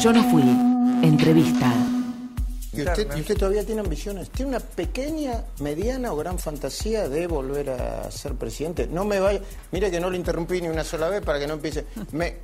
Yo 0.00 0.12
no 0.12 0.22
fui. 0.30 0.42
Entrevista. 1.02 1.72
¿Y 2.72 2.82
usted, 2.82 3.16
y 3.16 3.20
usted 3.20 3.36
todavía 3.36 3.64
tiene 3.66 3.80
ambiciones? 3.80 4.30
¿Tiene 4.30 4.50
una 4.50 4.60
pequeña, 4.60 5.42
mediana 5.58 6.12
o 6.12 6.16
gran 6.16 6.38
fantasía 6.38 7.08
de 7.08 7.26
volver 7.26 7.70
a 7.70 8.08
ser 8.10 8.34
presidente? 8.34 8.86
No 8.86 9.04
me 9.04 9.18
vaya. 9.18 9.40
Mire 9.72 9.90
que 9.90 9.98
no 9.98 10.08
lo 10.10 10.16
interrumpí 10.16 10.60
ni 10.60 10.68
una 10.68 10.84
sola 10.84 11.08
vez 11.08 11.22
para 11.22 11.40
que 11.40 11.48
no 11.48 11.54
empiece. 11.54 11.84
Me- 12.12 12.36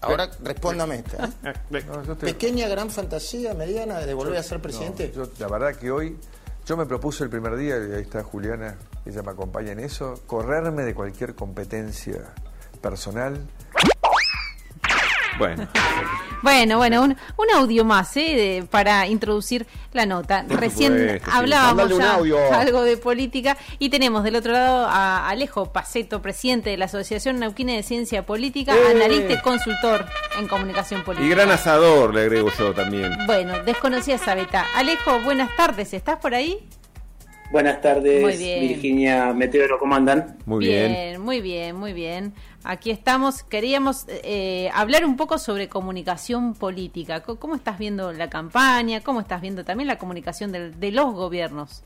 ahora 0.00 0.30
respóndame 0.44 0.96
esta. 0.96 1.28
¿eh? 1.72 1.84
¿Pequeña, 2.20 2.68
gran 2.68 2.90
fantasía, 2.90 3.54
mediana 3.54 3.98
de 3.98 4.14
volver 4.14 4.36
a 4.36 4.42
ser 4.44 4.60
presidente? 4.60 5.12
No, 5.16 5.24
yo, 5.24 5.30
la 5.40 5.48
verdad 5.48 5.74
que 5.74 5.90
hoy 5.90 6.16
yo 6.66 6.76
me 6.76 6.86
propuse 6.86 7.24
el 7.24 7.30
primer 7.30 7.56
día, 7.56 7.76
y 7.78 7.94
ahí 7.94 8.02
está 8.02 8.22
Juliana, 8.22 8.76
ella 9.04 9.22
me 9.22 9.32
acompaña 9.32 9.72
en 9.72 9.80
eso, 9.80 10.20
correrme 10.26 10.84
de 10.84 10.94
cualquier 10.94 11.34
competencia 11.34 12.32
personal. 12.80 13.40
Bueno, 15.38 15.66
Bueno, 16.42 16.76
bueno, 16.76 17.02
un, 17.02 17.16
un 17.38 17.50
audio 17.56 17.84
más 17.84 18.14
¿eh? 18.16 18.20
de- 18.60 18.66
para 18.70 19.06
introducir 19.08 19.66
la 19.92 20.04
nota. 20.06 20.44
Recién 20.48 21.20
hablábamos 21.32 21.96
ya 21.98 22.14
algo 22.60 22.82
de 22.82 22.96
política 22.98 23.56
y 23.78 23.88
tenemos 23.88 24.22
del 24.22 24.36
otro 24.36 24.52
lado 24.52 24.86
a 24.86 25.28
Alejo 25.28 25.72
Paceto, 25.72 26.20
presidente 26.22 26.70
de 26.70 26.76
la 26.76 26.84
Asociación 26.84 27.40
Nauquina 27.40 27.72
de 27.72 27.82
Ciencia 27.82 28.24
Política, 28.26 28.74
¡Eh! 28.76 28.90
analista 28.94 29.32
y 29.32 29.40
consultor 29.40 30.04
en 30.38 30.46
comunicación 30.46 31.02
política. 31.02 31.26
y 31.26 31.30
gran 31.30 31.50
asador, 31.50 32.14
le 32.14 32.20
agrego 32.22 32.50
yo 32.56 32.72
también. 32.74 33.10
Bueno, 33.26 33.54
desconocida 33.64 34.18
Sabeta. 34.18 34.66
Alejo, 34.76 35.18
buenas 35.24 35.54
tardes, 35.56 35.94
¿estás 35.94 36.18
por 36.18 36.34
ahí? 36.34 36.58
Buenas 37.50 37.80
tardes, 37.80 38.38
bien. 38.38 38.60
Virginia 38.60 39.32
Meteoro, 39.32 39.78
¿cómo 39.78 39.94
andan? 39.94 40.36
Muy 40.46 40.66
bien. 40.66 41.20
muy 41.20 41.40
bien, 41.40 41.76
muy 41.76 41.92
bien. 41.92 42.34
Aquí 42.64 42.90
estamos. 42.90 43.42
Queríamos 43.42 44.06
eh, 44.08 44.68
hablar 44.74 45.04
un 45.04 45.16
poco 45.16 45.38
sobre 45.38 45.68
comunicación 45.68 46.54
política. 46.54 47.22
¿Cómo 47.22 47.54
estás 47.54 47.78
viendo 47.78 48.12
la 48.12 48.28
campaña? 48.28 49.00
¿Cómo 49.00 49.20
estás 49.20 49.40
viendo 49.40 49.64
también 49.64 49.86
la 49.86 49.98
comunicación 49.98 50.52
de 50.52 50.90
los 50.90 51.14
gobiernos? 51.14 51.84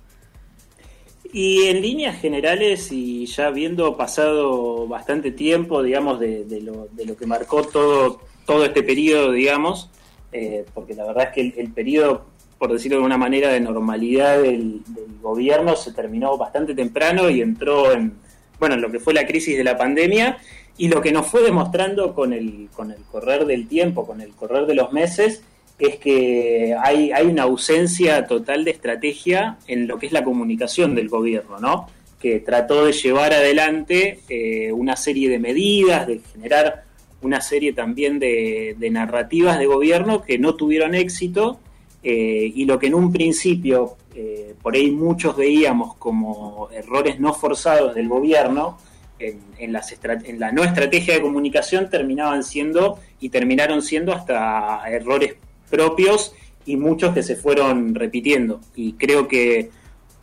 Y 1.33 1.67
en 1.67 1.81
líneas 1.81 2.21
generales, 2.21 2.91
y 2.91 3.27
ya 3.27 3.47
habiendo 3.47 3.97
pasado 3.97 4.89
bastante 4.89 5.31
tiempo, 5.31 5.83
digamos, 5.83 6.19
de, 6.19 6.45
de 6.45 6.61
lo, 6.61 6.89
de 6.93 7.05
lo 7.05 7.17
que 7.17 7.27
marcó 7.27 7.63
todo, 7.63 8.21
todo 8.47 8.65
este 8.65 8.83
periodo, 8.83 9.31
digamos, 9.31 9.91
eh, 10.33 10.65
porque 10.75 10.95
la 10.95 11.07
verdad 11.07 11.29
es 11.29 11.31
que 11.31 11.41
el, 11.43 11.55
el 11.57 11.73
periodo, 11.73 12.27
por 12.59 12.73
decirlo 12.73 12.99
de 12.99 13.05
una 13.05 13.17
manera, 13.17 13.51
de 13.51 13.61
normalidad 13.61 14.43
del, 14.43 14.83
del 14.87 15.10
gobierno 15.21 15.77
se 15.77 15.93
terminó 15.93 16.37
bastante 16.37 16.75
temprano 16.75 17.31
y 17.31 17.41
entró 17.41 17.93
en, 17.93 18.15
bueno, 18.59 18.75
en 18.75 18.81
lo 18.81 18.91
que 18.91 19.01
fue 19.01 19.15
la 19.15 19.27
crisis 19.27 19.57
de 19.57 19.65
la 19.65 19.77
pandemia 19.77 20.39
y 20.77 20.89
lo 20.89 21.01
que 21.01 21.13
nos 21.13 21.27
fue 21.27 21.43
demostrando 21.43 22.15
con 22.15 22.33
el, 22.33 22.69
con 22.75 22.91
el 22.91 23.03
correr 23.05 23.45
del 23.45 23.69
tiempo, 23.69 24.07
con 24.07 24.21
el 24.21 24.33
correr 24.35 24.67
de 24.67 24.75
los 24.75 24.93
meses, 24.93 25.43
es 25.79 25.97
que 25.97 26.75
hay, 26.83 27.11
hay 27.13 27.27
una 27.27 27.45
ausencia 27.45 28.27
total 28.27 28.65
de 28.65 28.73
estrategia 28.73 29.59
en 29.67 29.87
lo 29.87 29.99
que 29.99 30.07
es 30.07 30.13
la 30.13 30.25
comunicación 30.25 30.95
del 30.95 31.09
gobierno, 31.09 31.59
¿no? 31.59 31.89
Que 32.21 32.41
trató 32.41 32.85
de 32.85 32.93
llevar 32.93 33.33
adelante 33.33 34.21
eh, 34.29 34.73
una 34.73 34.97
serie 34.97 35.29
de 35.29 35.39
medidas, 35.39 36.07
de 36.07 36.21
generar 36.33 36.85
una 37.23 37.41
serie 37.41 37.73
también 37.73 38.19
de, 38.19 38.77
narrativas 38.91 39.59
de 39.59 39.67
gobierno 39.67 40.23
que 40.23 40.39
no 40.39 40.55
tuvieron 40.55 40.95
éxito 40.95 41.61
eh, 42.03 42.51
y 42.55 42.65
lo 42.65 42.79
que 42.79 42.87
en 42.87 42.95
un 42.95 43.13
principio 43.13 43.97
eh, 44.23 44.55
por 44.61 44.75
ahí 44.75 44.91
muchos 44.91 45.35
veíamos 45.35 45.97
como 45.97 46.69
errores 46.73 47.19
no 47.19 47.33
forzados 47.33 47.95
del 47.95 48.07
gobierno, 48.07 48.77
en, 49.19 49.41
en 49.59 49.73
las 49.73 49.95
en 50.03 50.39
la 50.39 50.53
no 50.53 50.63
estrategia 50.63 51.15
de 51.15 51.23
comunicación 51.23 51.89
terminaban 51.89 52.43
siendo 52.45 52.99
y 53.19 53.31
terminaron 53.31 53.81
siendo 53.81 54.13
hasta 54.13 54.83
errores 54.91 55.37
propios 55.71 56.35
y 56.67 56.77
muchos 56.77 57.15
que 57.15 57.23
se 57.23 57.35
fueron 57.35 57.95
repitiendo. 57.95 58.61
Y 58.75 58.93
creo 58.95 59.27
que 59.27 59.71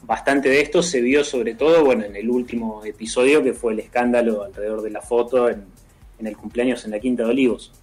bastante 0.03 0.49
de 0.49 0.61
esto 0.61 0.83
se 0.83 1.01
vio 1.01 1.23
sobre 1.23 1.55
todo 1.55 1.83
bueno, 1.83 2.05
en 2.05 2.15
el 2.15 2.29
último 2.29 2.85
episodio 2.85 3.41
que 3.41 3.53
fue 3.53 3.73
el 3.73 3.79
escándalo 3.79 4.43
alrededor 4.43 4.83
de 4.83 4.91
la 4.91 5.01
foto 5.01 5.49
en, 5.49 5.65
en 6.19 6.27
el 6.27 6.37
cumpleaños 6.37 6.85
en 6.85 6.91
la 6.91 6.99
Quinta 6.99 7.23
de 7.23 7.29
Olivos. 7.29 7.73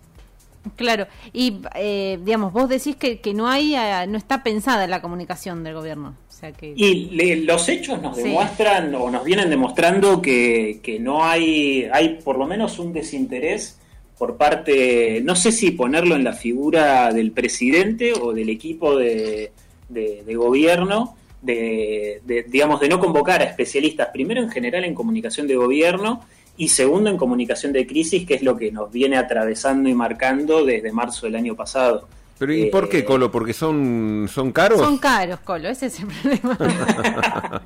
Claro, 0.76 1.06
y 1.32 1.60
eh, 1.74 2.18
digamos, 2.24 2.52
vos 2.52 2.68
decís 2.68 2.96
que, 2.96 3.20
que 3.20 3.34
no 3.34 3.48
hay, 3.48 3.74
eh, 3.74 4.06
no 4.08 4.16
está 4.18 4.42
pensada 4.42 4.86
la 4.86 5.00
comunicación 5.02 5.62
del 5.62 5.74
gobierno. 5.74 6.14
O 6.28 6.32
sea 6.32 6.52
que... 6.52 6.72
Y 6.76 7.10
le- 7.10 7.36
los 7.36 7.68
hechos 7.68 8.00
nos 8.00 8.16
Sí. 8.16 8.24
demuestran 8.24 8.94
o 8.94 9.10
nos 9.10 9.24
vienen 9.24 9.50
demostrando 9.50 10.20
que, 10.22 10.80
que 10.82 10.98
no 10.98 11.24
hay, 11.24 11.86
hay 11.92 12.20
por 12.24 12.38
lo 12.38 12.46
menos 12.46 12.78
un 12.78 12.92
desinterés 12.92 13.78
por 14.18 14.36
parte, 14.36 15.20
no 15.24 15.36
sé 15.36 15.52
si 15.52 15.72
ponerlo 15.72 16.14
en 16.16 16.24
la 16.24 16.32
figura 16.32 17.12
del 17.12 17.32
presidente 17.32 18.12
o 18.14 18.32
del 18.32 18.48
equipo 18.48 18.96
de, 18.96 19.52
de- 19.88 20.22
de 20.24 20.34
gobierno, 20.34 21.16
de, 21.42 22.22
de, 22.24 22.44
digamos, 22.44 22.80
de 22.80 22.88
no 22.88 22.98
convocar 23.00 23.42
a 23.42 23.44
especialistas, 23.44 24.08
primero 24.12 24.40
en 24.40 24.48
general 24.50 24.84
en 24.84 24.94
comunicación 24.94 25.46
de 25.46 25.56
gobierno 25.56 26.24
y 26.56 26.68
segundo 26.68 27.10
en 27.10 27.16
comunicación 27.16 27.72
de 27.72 27.86
crisis, 27.86 28.26
que 28.26 28.34
es 28.34 28.42
lo 28.42 28.56
que 28.56 28.70
nos 28.70 28.90
viene 28.92 29.16
atravesando 29.16 29.88
y 29.88 29.94
marcando 29.94 30.64
desde 30.64 30.92
marzo 30.92 31.26
del 31.26 31.36
año 31.36 31.54
pasado. 31.54 32.06
Pero 32.38 32.52
¿y 32.52 32.66
por 32.66 32.88
qué, 32.88 32.98
Eh, 32.98 33.04
Colo? 33.04 33.30
¿Porque 33.30 33.52
son, 33.52 34.28
son 34.32 34.50
caros? 34.52 34.80
Son 34.80 34.98
caros, 34.98 35.38
Colo, 35.40 35.68
ese 35.68 35.86
es 35.86 36.00
el 36.00 36.06
problema. 36.08 36.58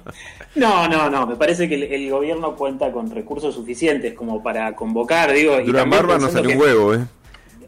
No, 0.55 0.89
no, 0.89 1.09
no. 1.09 1.27
Me 1.27 1.37
parece 1.37 1.69
que 1.69 1.75
el, 1.77 1.83
el 1.85 2.11
gobierno 2.11 2.55
cuenta 2.57 2.91
con 2.91 3.11
recursos 3.11 3.55
suficientes 3.55 4.13
como 4.15 4.43
para 4.43 4.75
convocar, 4.75 5.33
digo. 5.33 5.61
y 5.61 5.65
Durán 5.65 5.89
Barba 5.89 6.19
no 6.19 6.29
salió 6.29 6.51
un 6.57 6.61
huevo, 6.61 6.95
¿eh? 6.95 7.05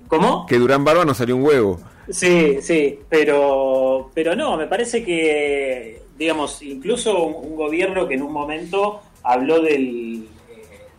¿Cómo? 0.09 0.45
Que 0.47 0.59
Durán 0.59 0.85
Barba 0.85 1.05
no 1.05 1.15
salió 1.15 1.37
un 1.37 1.45
huevo. 1.45 1.81
Sí, 2.09 2.57
sí, 2.61 2.99
pero, 3.09 4.11
pero 4.13 4.35
no, 4.35 4.57
me 4.57 4.67
parece 4.67 5.05
que, 5.05 6.03
digamos, 6.19 6.61
incluso 6.63 7.23
un, 7.23 7.51
un 7.51 7.57
gobierno 7.57 8.09
que 8.09 8.15
en 8.15 8.23
un 8.23 8.33
momento 8.33 9.01
habló 9.23 9.61
del, 9.61 10.27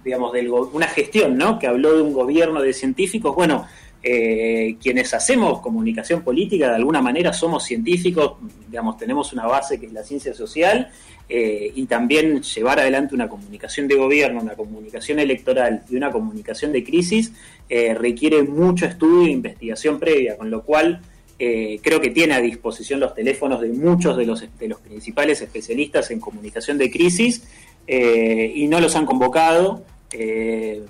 digamos, 0.04 0.34
del, 0.34 0.50
una 0.50 0.88
gestión, 0.88 1.38
¿no? 1.38 1.60
Que 1.60 1.68
habló 1.68 1.96
de 1.96 2.02
un 2.02 2.14
gobierno 2.14 2.62
de 2.62 2.74
científicos. 2.74 3.36
Bueno, 3.36 3.68
eh, 4.04 4.78
quienes 4.82 5.14
hacemos 5.14 5.62
comunicación 5.62 6.24
política 6.24 6.70
de 6.70 6.76
alguna 6.76 7.04
manera 7.04 7.34
somos 7.34 7.64
científicos, 7.64 8.34
digamos, 8.68 8.98
tenemos 8.98 9.32
una 9.32 9.46
base 9.46 9.80
que 9.80 9.86
es 9.86 9.94
la 9.94 10.04
ciencia 10.04 10.34
social 10.34 10.90
eh, 11.30 11.72
y 11.76 11.86
también 11.86 12.42
llevar 12.42 12.80
adelante 12.80 13.14
una 13.14 13.30
comunicación 13.30 13.88
de 13.88 13.96
gobierno, 13.96 14.42
una 14.42 14.56
comunicación 14.56 15.20
electoral 15.20 15.84
y 15.88 15.98
una 15.98 16.12
comunicación 16.12 16.72
de 16.72 16.84
crisis 16.84 17.32
eh, 17.70 17.94
requiere 17.94 18.42
mucho 18.42 18.88
estudio 18.88 19.28
e 19.28 19.32
investigación 19.32 20.00
previa, 20.00 20.36
con 20.36 20.50
lo 20.50 20.64
cual 20.64 21.02
creo 21.82 22.00
que 22.00 22.12
tiene 22.12 22.36
a 22.36 22.40
disposición 22.40 23.00
los 23.00 23.16
teléfonos 23.16 23.62
de 23.62 23.70
muchos 23.70 24.16
de 24.16 24.28
los, 24.28 24.46
de 24.60 24.68
los 24.68 24.80
principales 24.80 25.42
especialistas 25.42 26.12
en 26.12 26.20
comunicación 26.20 26.78
de 26.78 26.92
crisis 26.92 27.42
eh, 27.94 28.54
y 28.56 28.70
no 28.70 28.80
los 28.80 28.96
han 28.96 29.06
convocado. 29.06 29.84
eh, 30.14 30.82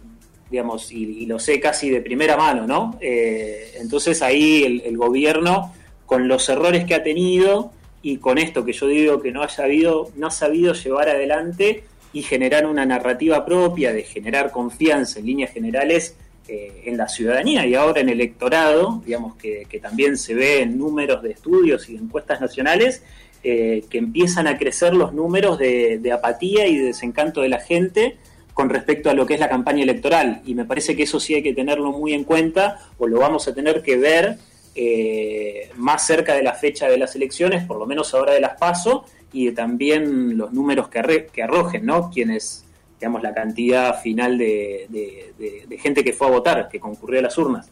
digamos, 0.51 0.91
y, 0.91 1.25
lo 1.25 1.39
sé 1.39 1.59
casi 1.61 1.89
de 1.89 2.01
primera 2.01 2.35
mano, 2.35 2.67
¿no? 2.67 2.97
Eh, 2.99 3.71
entonces 3.79 4.21
ahí 4.21 4.81
el, 4.85 4.97
gobierno, 4.97 5.73
con 6.05 6.27
los 6.27 6.47
errores 6.49 6.83
que 6.85 6.93
ha 6.93 7.03
tenido 7.03 7.71
y 8.03 8.17
con 8.17 8.37
esto 8.37 8.65
que 8.65 8.73
yo 8.73 8.87
digo 8.87 9.21
que 9.21 9.31
no 9.31 9.41
haya 9.41 9.63
habido, 9.63 10.11
no 10.17 10.27
ha 10.27 10.31
sabido 10.31 10.73
llevar 10.73 11.07
adelante 11.07 11.85
y 12.11 12.21
generar 12.21 12.65
una 12.65 12.85
narrativa 12.85 13.45
propia, 13.45 13.93
de 13.93 14.03
generar 14.03 14.51
confianza 14.51 15.19
en 15.19 15.25
líneas 15.25 15.51
generales 15.51 16.15
en 16.49 16.97
la 16.97 17.07
ciudadanía 17.07 17.65
y 17.65 17.75
ahora 17.75 18.01
en 18.01 18.09
el 18.09 18.19
electorado, 18.19 19.01
digamos 19.05 19.37
que, 19.37 19.65
también 19.81 20.17
se 20.17 20.33
ve 20.33 20.63
en 20.63 20.77
números 20.77 21.23
de 21.23 21.31
estudios 21.31 21.89
y 21.89 21.95
encuestas 21.95 22.41
nacionales, 22.41 23.03
eh, 23.43 23.85
que 23.89 23.97
empiezan 23.97 24.45
a 24.45 24.57
crecer 24.57 24.93
los 24.93 25.13
números 25.13 25.57
de, 25.57 26.11
apatía 26.13 26.67
y 26.67 26.77
de 26.77 26.85
desencanto 26.85 27.41
de 27.41 27.49
la 27.49 27.59
gente 27.59 28.17
con 28.53 28.69
respecto 28.69 29.09
a 29.09 29.13
lo 29.13 29.25
que 29.25 29.33
es 29.33 29.39
la 29.39 29.49
campaña 29.49 29.81
electoral. 29.81 30.41
Y 30.45 30.53
me 30.53 30.65
parece 30.65 30.95
que 30.95 31.03
eso 31.03 31.19
sí 31.19 31.33
hay 31.33 31.41
que 31.41 31.53
tenerlo 31.53 31.91
muy 31.91 32.13
en 32.13 32.23
cuenta 32.23 32.79
o 32.97 33.07
lo 33.07 33.19
vamos 33.19 33.47
a 33.47 33.53
tener 33.55 33.81
que 33.81 33.97
ver 33.97 34.37
eh, 34.75 35.71
más 35.75 36.05
cerca 36.05 36.35
de 36.35 36.43
la 36.43 36.53
fecha 36.53 36.87
de 36.87 36.97
las 36.97 37.15
elecciones, 37.15 37.63
por 37.65 37.77
lo 37.77 37.85
menos 37.87 38.13
ahora 38.13 38.33
de 38.33 38.41
las 38.41 38.57
PASO, 38.57 39.05
y 39.33 39.49
también 39.51 40.37
los 40.37 40.53
números 40.53 40.89
que, 40.89 41.41
arrojen, 41.41 41.85
¿no? 41.85 42.11
Quienes, 42.11 42.65
digamos, 42.99 43.23
la 43.23 43.33
cantidad 43.33 43.99
final 44.01 44.37
de 44.37 45.77
gente 45.79 46.03
que 46.03 46.13
fue 46.13 46.27
a 46.27 46.31
votar, 46.31 46.69
que 46.69 46.79
concurrió 46.79 47.19
a 47.19 47.23
las 47.23 47.37
urnas. 47.37 47.71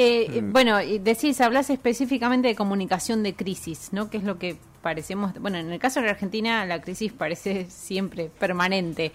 Eh, 0.00 0.30
eh, 0.32 0.40
Bueno, 0.44 0.80
y 0.80 0.98
decís, 1.00 1.40
hablas 1.40 1.70
específicamente 1.70 2.46
de 2.48 2.54
comunicación 2.54 3.22
de 3.24 3.34
crisis, 3.34 3.88
¿no? 3.92 4.08
Que 4.10 4.18
es 4.18 4.24
lo 4.24 4.38
que 4.38 4.56
parecemos, 4.80 5.32
bueno, 5.40 5.58
en 5.58 5.72
el 5.72 5.80
caso 5.80 5.98
de 5.98 6.06
la 6.06 6.12
Argentina 6.12 6.64
la 6.64 6.80
crisis 6.80 7.12
parece 7.12 7.66
siempre 7.68 8.30
permanente, 8.38 9.10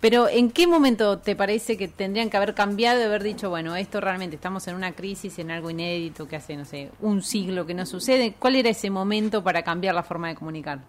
pero 0.00 0.26
¿en 0.28 0.50
qué 0.50 0.66
momento 0.66 1.18
te 1.18 1.36
parece 1.36 1.76
que 1.76 1.86
tendrían 1.86 2.30
que 2.30 2.38
haber 2.38 2.54
cambiado 2.54 2.98
y 2.98 3.04
haber 3.04 3.22
dicho, 3.22 3.50
bueno, 3.50 3.76
esto 3.76 4.00
realmente 4.00 4.36
estamos 4.36 4.66
en 4.68 4.74
una 4.74 4.92
crisis, 4.92 5.38
en 5.38 5.50
algo 5.50 5.68
inédito 5.68 6.26
que 6.26 6.36
hace, 6.36 6.56
no 6.56 6.64
sé, 6.64 6.90
un 7.00 7.22
siglo 7.22 7.66
que 7.66 7.74
no 7.74 7.84
sucede? 7.84 8.34
¿Cuál 8.38 8.56
era 8.56 8.70
ese 8.70 8.88
momento 8.88 9.44
para 9.44 9.62
cambiar 9.62 9.94
la 9.94 10.02
forma 10.02 10.28
de 10.28 10.34
comunicar? 10.34 10.80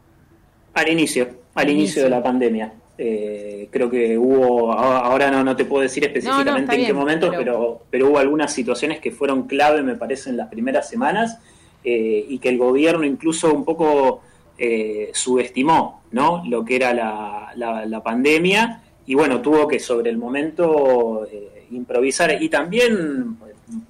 Al 0.73 0.89
inicio, 0.89 1.23
al 1.55 1.67
Al 1.67 1.69
inicio 1.69 2.01
inicio. 2.01 2.03
de 2.03 2.09
la 2.09 2.23
pandemia. 2.23 2.73
Eh, 2.95 3.69
creo 3.71 3.89
que 3.89 4.17
hubo, 4.17 4.71
ahora 4.71 5.31
no, 5.31 5.43
no 5.43 5.55
te 5.55 5.65
puedo 5.65 5.81
decir 5.81 6.03
específicamente 6.05 6.75
en 6.75 6.85
qué 6.85 6.93
momento, 6.93 7.31
pero... 7.31 7.81
pero... 7.89 8.09
hubo 8.09 8.19
algunas 8.19 8.53
situaciones 8.53 8.99
que 8.99 9.11
fueron 9.11 9.43
clave, 9.47 9.81
me 9.81 9.95
parece, 9.95 10.29
en 10.29 10.37
las 10.37 10.47
primeras 10.47 10.89
semanas 10.89 11.39
eh, 11.83 12.25
y 12.29 12.37
que 12.37 12.49
el 12.49 12.57
gobierno 12.57 13.03
incluso 13.03 13.51
un 13.51 13.65
poco 13.65 14.21
eh, 14.57 15.09
subestimó 15.13 16.03
¿no? 16.11 16.43
lo 16.45 16.63
que 16.63 16.75
era 16.75 16.93
la, 16.93 17.51
la, 17.55 18.03
pandemia 18.03 18.83
y 19.07 19.15
bueno, 19.15 19.41
tuvo 19.41 19.67
que 19.67 19.79
sobre 19.79 20.11
el 20.11 20.17
momento 20.17 21.27
improvisar 21.71 22.41
y 22.41 22.47
también 22.47 23.37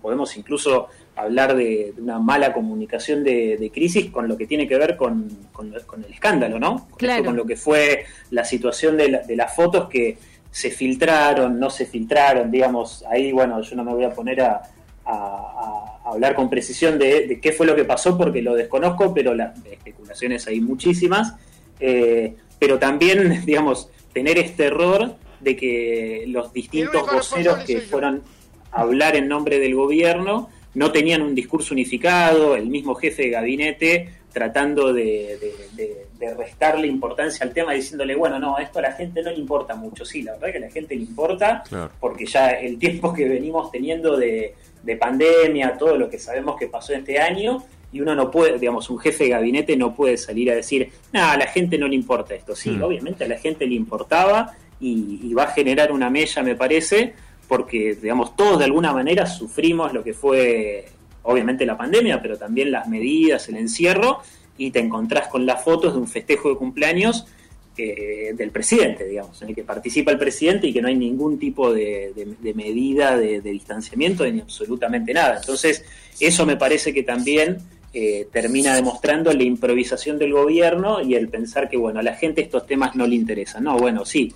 podemos 0.02 0.36
incluso 0.38 0.88
hablar 1.16 1.56
de, 1.56 1.94
una 1.98 2.20
mala 2.20 2.54
comunicación 2.54 3.24
de, 3.24 3.70
crisis 3.74 4.10
con 4.10 4.28
lo 4.28 4.38
que 4.38 4.48
tiene 4.48 4.68
que 4.68 4.78
ver 4.78 4.98
con, 4.98 5.30
con, 5.52 5.74
el 5.74 6.12
escándalo, 6.12 6.60
¿no? 6.60 6.88
Con, 6.90 7.36
lo 7.36 7.46
que 7.46 7.56
fue 7.56 8.06
la 8.32 8.44
situación 8.44 8.98
de, 8.98 9.36
las 9.36 9.56
fotos 9.56 9.90
que 9.90 10.18
se 10.52 10.72
filtraron, 10.72 11.60
no 11.60 11.70
se 11.70 11.86
filtraron, 11.86 12.52
digamos, 12.52 13.04
ahí, 13.10 13.32
bueno, 13.32 13.62
yo 13.62 13.76
no 13.76 13.84
me 13.84 13.94
voy 13.94 14.04
a 14.04 14.12
poner 14.12 14.42
a, 14.42 14.62
hablar 16.06 16.36
con 16.36 16.50
precisión 16.50 16.98
de, 16.98 17.40
qué 17.42 17.52
fue 17.52 17.66
lo 17.66 17.76
que 17.76 17.86
pasó 17.86 18.18
porque 18.18 18.42
lo 18.42 18.56
desconozco, 18.56 19.14
pero 19.14 19.34
las 19.34 19.54
especulaciones 19.66 20.48
hay 20.48 20.62
muchísimas, 20.62 21.36
eh, 21.80 22.36
pero 22.60 22.80
también, 22.80 23.42
digamos, 23.46 23.90
tener 24.14 24.38
este 24.38 24.66
error 24.66 25.16
de 25.40 25.56
que 25.56 26.24
los 26.28 26.54
distintos 26.54 27.02
voceros 27.12 27.60
que 27.66 27.82
fueron 27.82 28.24
a 28.72 28.82
hablar 28.82 29.16
en 29.16 29.28
nombre 29.28 29.60
del 29.60 29.76
gobierno 29.76 30.50
no 30.76 30.92
tenían 30.92 31.22
un 31.22 31.36
discurso 31.36 31.74
unificado, 31.74 32.56
el 32.56 32.68
mismo 32.68 32.96
jefe 32.96 33.24
de 33.24 33.30
gabinete 33.30 34.10
tratando 34.34 34.92
de, 34.92 35.38
restarle 36.38 36.88
importancia 36.88 37.46
al 37.46 37.54
tema, 37.54 37.74
diciéndole, 37.74 38.16
bueno, 38.16 38.40
no, 38.40 38.58
esto 38.58 38.80
a 38.80 38.84
la 38.84 38.94
gente 38.94 39.22
no 39.22 39.30
le 39.30 39.38
importa 39.38 39.76
mucho. 39.76 40.04
Sí, 40.04 40.24
la 40.24 40.34
verdad 40.34 40.52
que 40.52 40.58
a 40.58 40.62
la 40.62 40.72
gente 40.72 40.96
le 40.96 41.02
importa, 41.04 41.64
porque 42.00 42.26
ya 42.26 42.52
el 42.52 42.80
tiempo 42.80 43.14
que 43.14 43.28
venimos 43.30 43.72
teniendo 43.72 44.18
de, 44.18 44.56
pandemia, 45.00 45.78
todo 45.78 45.98
lo 45.98 46.10
que 46.10 46.18
sabemos 46.18 46.58
que 46.58 46.68
pasó 46.68 46.94
este 46.94 47.20
año, 47.20 47.64
y 47.92 48.02
uno 48.02 48.16
no 48.16 48.32
puede, 48.32 48.58
digamos, 48.58 48.90
un 48.90 48.98
jefe 48.98 49.26
de 49.26 49.30
gabinete 49.32 49.78
no 49.78 49.94
puede 49.94 50.18
salir 50.18 50.50
a 50.50 50.56
decir, 50.56 50.90
nada, 51.12 51.34
a 51.34 51.38
la 51.38 51.48
gente 51.48 51.78
no 51.78 51.88
le 51.88 51.96
importa 51.96 52.34
esto. 52.34 52.56
Sí, 52.56 52.72
mm. 52.72 52.84
obviamente 52.84 53.26
a 53.26 53.28
la 53.28 53.38
gente 53.38 53.68
le 53.68 53.76
importaba 53.76 54.56
y, 54.80 55.20
y 55.22 55.34
va 55.34 55.44
a 55.44 55.48
generar 55.52 55.92
una 55.92 56.10
mella, 56.10 56.42
me 56.42 56.56
parece, 56.56 57.14
porque, 57.48 57.96
digamos, 57.96 58.36
todos 58.36 58.60
de 58.60 58.66
alguna 58.66 58.94
manera 58.94 59.26
sufrimos 59.26 59.94
lo 59.94 60.04
que 60.04 60.14
fue, 60.14 60.86
obviamente, 61.24 61.66
la 61.66 61.78
pandemia, 61.78 62.22
pero 62.22 62.38
también 62.38 62.72
las 62.72 62.88
medidas, 62.88 63.48
el 63.50 63.58
encierro, 63.58 64.22
y 64.58 64.72
te 64.72 64.80
encontrás 64.80 65.28
con 65.28 65.46
las 65.46 65.64
fotos 65.64 65.94
de 65.94 66.00
un 66.00 66.08
festejo 66.08 66.50
de 66.50 66.56
cumpleaños 66.56 67.26
eh, 67.76 68.34
del 68.36 68.52
presidente, 68.52 69.04
digamos, 69.04 69.42
en 69.42 69.50
el 69.50 69.56
que 69.56 69.64
participa 69.64 70.12
el 70.12 70.20
presidente 70.20 70.68
y 70.68 70.74
que 70.74 70.80
no 70.80 70.90
hay 70.90 70.96
ningún 70.96 71.40
tipo 71.40 71.74
de, 71.74 72.14
medida 72.54 73.18
de, 73.18 73.42
distanciamiento 73.42 74.30
ni 74.30 74.42
absolutamente 74.42 75.12
nada. 75.12 75.38
Entonces, 75.38 75.84
eso 76.20 76.46
me 76.46 76.56
parece 76.56 76.94
que 76.94 77.02
también 77.02 77.58
eh, 77.92 78.28
termina 78.32 78.76
demostrando 78.76 79.34
la 79.34 79.42
improvisación 79.42 80.20
del 80.20 80.34
gobierno 80.34 81.02
y 81.02 81.16
el 81.16 81.30
pensar 81.30 81.68
que, 81.68 81.78
bueno, 81.78 82.00
a 82.00 82.04
la 82.04 82.14
gente 82.14 82.42
estos 82.42 82.68
temas 82.68 82.96
no 82.96 83.08
le 83.08 83.16
interesan. 83.16 83.64
No, 83.64 83.76
bueno, 83.80 84.06
sí, 84.06 84.32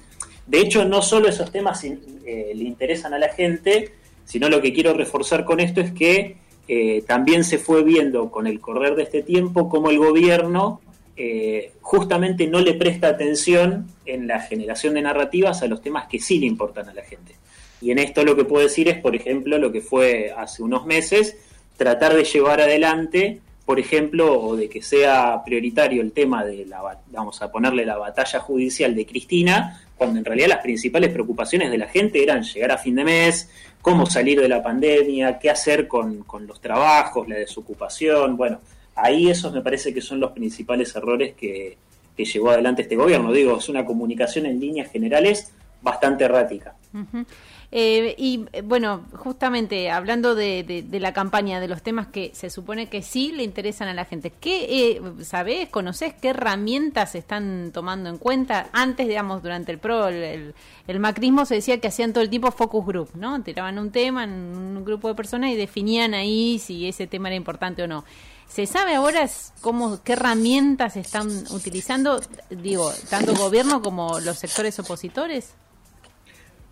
de 0.47 0.59
hecho, 0.61 0.85
no 0.85 1.01
solo 1.01 1.27
esos 1.27 1.51
temas 1.51 1.83
eh, 1.83 1.95
le 2.25 2.63
interesan 2.63 3.13
a 3.13 3.19
la 3.19 3.29
gente, 3.29 3.91
sino 4.25 4.49
lo 4.49 4.61
que 4.61 4.73
quiero 4.73 4.93
reforzar 4.93 5.43
con 5.43 5.59
esto 5.59 5.81
es 5.81 5.91
que 5.91 6.37
eh, 6.69 7.03
también 7.05 7.43
se 7.43 7.57
fue 7.57 7.83
viendo 7.83 8.31
con 8.31 8.47
el 8.47 8.59
correr 8.61 8.95
de 8.95 9.03
este 9.03 9.23
tiempo 9.23 9.67
cómo 9.67 9.89
el 9.89 9.99
gobierno 9.99 10.81
eh, 11.17 11.73
justamente 11.81 12.47
no 12.47 12.61
le 12.61 12.73
presta 12.75 13.09
atención 13.09 13.87
en 14.05 14.27
la 14.27 14.39
generación 14.39 14.93
de 14.93 15.01
narrativas 15.01 15.63
a 15.63 15.67
los 15.67 15.81
temas 15.81 16.07
que 16.07 16.19
sí 16.19 16.39
le 16.39 16.45
importan 16.45 16.87
a 16.87 16.93
la 16.93 17.03
gente. 17.03 17.35
Y 17.81 17.91
en 17.91 17.99
esto 17.99 18.23
lo 18.23 18.35
que 18.35 18.45
puedo 18.45 18.63
decir 18.63 18.87
es, 18.87 18.99
por 18.99 19.15
ejemplo, 19.15 19.57
lo 19.57 19.71
que 19.71 19.81
fue 19.81 20.33
hace 20.35 20.63
unos 20.63 20.85
meses, 20.85 21.37
tratar 21.75 22.15
de 22.15 22.23
llevar 22.23 22.61
adelante 22.61 23.41
por 23.67 23.81
ejemplo, 23.81 24.39
o 24.39 24.55
de 24.55 24.69
que 24.69 24.81
sea 24.81 25.43
prioritario 25.43 26.01
el 26.01 26.13
tema 26.13 26.45
de 26.45 26.65
la, 26.65 27.01
vamos 27.07 27.41
a 27.41 27.51
ponerle 27.51 27.85
la 27.85 27.97
batalla 27.97 28.39
judicial 28.39 28.95
de 28.95 29.05
Cristina, 29.05 29.81
cuando 29.97 30.19
en 30.19 30.23
realidad 30.23 30.47
las 30.47 30.59
principales 30.59 31.11
preocupaciones 31.11 31.69
de 31.69 31.77
la 31.77 31.89
gente 31.89 32.23
eran 32.23 32.43
llegar 32.43 32.71
a 32.71 32.77
fin 32.77 32.95
de 32.95 33.03
mes, 33.03 33.49
cómo 33.81 34.05
salir 34.05 34.39
de 34.39 34.47
la 34.47 34.63
pandemia, 34.63 35.37
qué 35.37 35.49
hacer 35.49 35.85
con, 35.85 36.23
los 36.47 36.61
trabajos, 36.61 37.27
la 37.27 37.35
desocupación, 37.35 38.37
bueno, 38.37 38.61
ahí 38.95 39.29
esos 39.29 39.51
me 39.51 39.59
parece 39.59 39.93
que 39.93 39.99
son 39.99 40.21
los 40.21 40.31
principales 40.31 40.95
errores 40.95 41.35
que, 41.35 41.75
llevó 42.15 42.51
adelante 42.51 42.83
este 42.83 42.95
gobierno. 42.95 43.33
Digo, 43.33 43.57
es 43.57 43.67
una 43.67 43.83
comunicación 43.83 44.45
en 44.45 44.61
líneas 44.61 44.89
generales 44.89 45.51
bastante 45.81 46.23
errática. 46.23 46.73
Eh, 47.69 48.15
y 48.17 48.45
bueno, 48.63 49.05
justamente 49.13 49.91
hablando 49.91 50.35
de, 50.35 50.85
la 50.89 51.11
campaña, 51.11 51.59
de 51.59 51.67
los 51.67 51.81
temas 51.81 52.07
que 52.07 52.31
se 52.33 52.49
supone 52.49 52.87
que 52.87 53.01
sí 53.01 53.33
le 53.33 53.43
interesan 53.43 53.89
a 53.89 53.93
la 53.93 54.05
gente, 54.05 54.31
¿qué 54.31 54.91
eh, 54.91 55.01
sabés, 55.23 55.67
conocés 55.67 56.13
qué 56.13 56.29
herramientas 56.29 57.15
están 57.15 57.71
tomando 57.73 58.09
en 58.09 58.17
cuenta? 58.17 58.69
Antes, 58.71 59.07
digamos, 59.09 59.43
durante 59.43 59.73
el 59.73 59.79
PRO, 59.79 60.07
el, 60.07 60.53
macrismo 60.99 61.45
se 61.45 61.55
decía 61.55 61.79
que 61.81 61.89
hacían 61.89 62.13
todo 62.13 62.23
el 62.23 62.29
tipo 62.29 62.51
focus 62.51 62.85
group, 62.85 63.09
¿no? 63.15 63.43
Tiraban 63.43 63.77
un 63.79 63.91
tema 63.91 64.23
en 64.23 64.31
un 64.31 64.85
grupo 64.85 65.09
de 65.09 65.15
personas 65.15 65.51
y 65.51 65.55
definían 65.55 66.13
ahí 66.13 66.59
si 66.59 66.87
ese 66.87 67.05
tema 67.05 67.27
era 67.27 67.35
importante 67.35 67.83
o 67.83 67.87
no. 67.87 68.05
¿Se 68.47 68.65
sabe 68.65 68.95
ahora 68.95 69.29
cómo, 69.59 70.01
qué 70.03 70.13
herramientas 70.13 70.95
están 70.95 71.27
utilizando, 71.51 72.21
digo, 72.49 72.93
tanto 73.09 73.35
gobierno 73.35 73.81
como 73.81 74.21
los 74.21 74.37
sectores 74.37 74.79
opositores? 74.79 75.53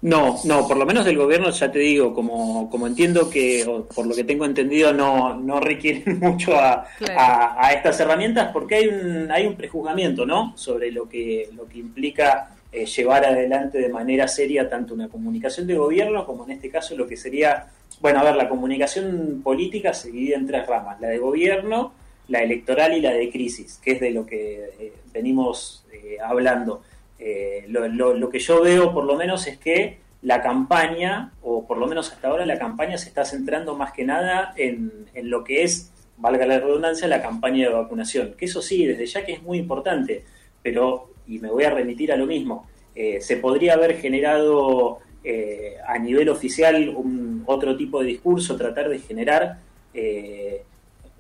No, 0.06 0.38
no, 0.44 0.68
por 0.68 0.78
lo 0.78 0.86
menos 0.86 1.04
del 1.04 1.18
gobierno 1.18 1.50
ya 1.50 1.72
te 1.72 1.80
digo, 1.80 2.14
como, 2.14 2.70
como 2.70 2.86
entiendo 2.86 3.28
que, 3.28 3.66
por 3.96 4.06
lo 4.06 4.14
que 4.14 4.24
tengo 4.24 4.46
entendido, 4.46 4.94
no, 4.94 5.34
no 5.34 5.60
requieren 5.60 6.20
mucho 6.22 6.56
a, 6.56 6.86
a, 7.18 7.74
estas 7.74 8.00
herramientas 8.00 8.52
porque 8.54 8.76
hay 8.76 8.88
un, 8.88 9.32
hay 9.32 9.48
un 9.48 9.56
prejuzgamiento, 9.56 10.24
¿no? 10.24 10.56
Sobre 10.56 10.92
lo 10.92 11.10
que, 11.10 11.50
lo 11.56 11.68
que 11.68 11.80
implica 11.80 12.56
eh, 12.72 12.86
llevar 12.86 13.26
adelante 13.26 13.80
de 13.80 13.90
manera 13.90 14.28
seria 14.28 14.70
tanto 14.70 14.94
una 14.94 15.10
comunicación 15.10 15.66
de 15.66 15.74
gobierno 15.74 16.24
como 16.28 16.46
en 16.46 16.52
este 16.52 16.70
caso 16.70 16.96
lo 16.96 17.08
que 17.08 17.18
sería, 17.18 17.66
bueno, 18.00 18.20
a 18.20 18.26
ver, 18.26 18.36
la 18.36 18.48
comunicación 18.48 19.42
política 19.44 19.92
se 19.92 20.12
divide 20.12 20.36
en 20.36 20.46
tres 20.46 20.68
ramas, 20.68 21.02
la 21.02 21.08
de 21.08 21.18
gobierno, 21.18 21.94
la 22.28 22.44
electoral 22.44 22.94
y 22.96 23.02
la 23.02 23.12
de 23.12 23.32
crisis, 23.32 23.80
que 23.84 23.94
es 23.94 24.02
de 24.02 24.12
lo 24.12 24.24
que 24.24 24.70
eh, 24.80 24.94
venimos 25.12 25.84
eh, 25.92 26.18
hablando. 26.24 26.84
Eh, 27.18 27.66
lo, 27.68 28.30
que 28.30 28.40
yo 28.40 28.62
veo 28.62 28.94
por 28.94 29.06
lo 29.06 29.16
menos 29.16 29.48
es 29.48 29.58
que 29.58 30.00
la 30.22 30.42
campaña, 30.42 31.32
o 31.42 31.66
por 31.66 31.78
lo 31.78 31.88
menos 31.88 32.12
hasta 32.12 32.28
ahora 32.28 32.46
la 32.46 32.60
campaña 32.60 32.98
se 32.98 33.10
está 33.10 33.26
centrando 33.26 33.76
más 33.76 33.94
que 33.94 34.04
nada 34.04 34.54
en, 34.58 35.06
lo 35.24 35.44
que 35.44 35.64
es, 35.64 35.92
valga 36.18 36.46
la 36.46 36.60
redundancia, 36.60 37.08
la 37.08 37.22
campaña 37.22 37.68
de 37.68 37.74
vacunación. 37.74 38.34
Que 38.38 38.46
eso 38.46 38.62
sí, 38.62 38.86
desde 38.86 39.06
ya 39.06 39.26
que 39.26 39.34
es 39.34 39.44
muy 39.44 39.58
importante, 39.58 40.24
pero, 40.62 41.12
y 41.28 41.40
me 41.40 41.50
voy 41.50 41.64
a 41.64 41.70
remitir 41.70 42.12
a 42.12 42.18
lo 42.18 42.26
mismo, 42.26 42.68
eh, 42.96 43.20
se 43.22 43.38
podría 43.38 43.74
haber 43.74 43.98
generado 43.98 45.00
eh, 45.24 45.76
a 45.86 45.98
nivel 46.00 46.30
oficial 46.30 46.90
un, 46.90 47.44
otro 47.46 47.76
tipo 47.76 48.00
de 48.02 48.08
discurso, 48.08 48.56
tratar 48.56 48.90
de 48.90 49.00
generar 49.00 49.60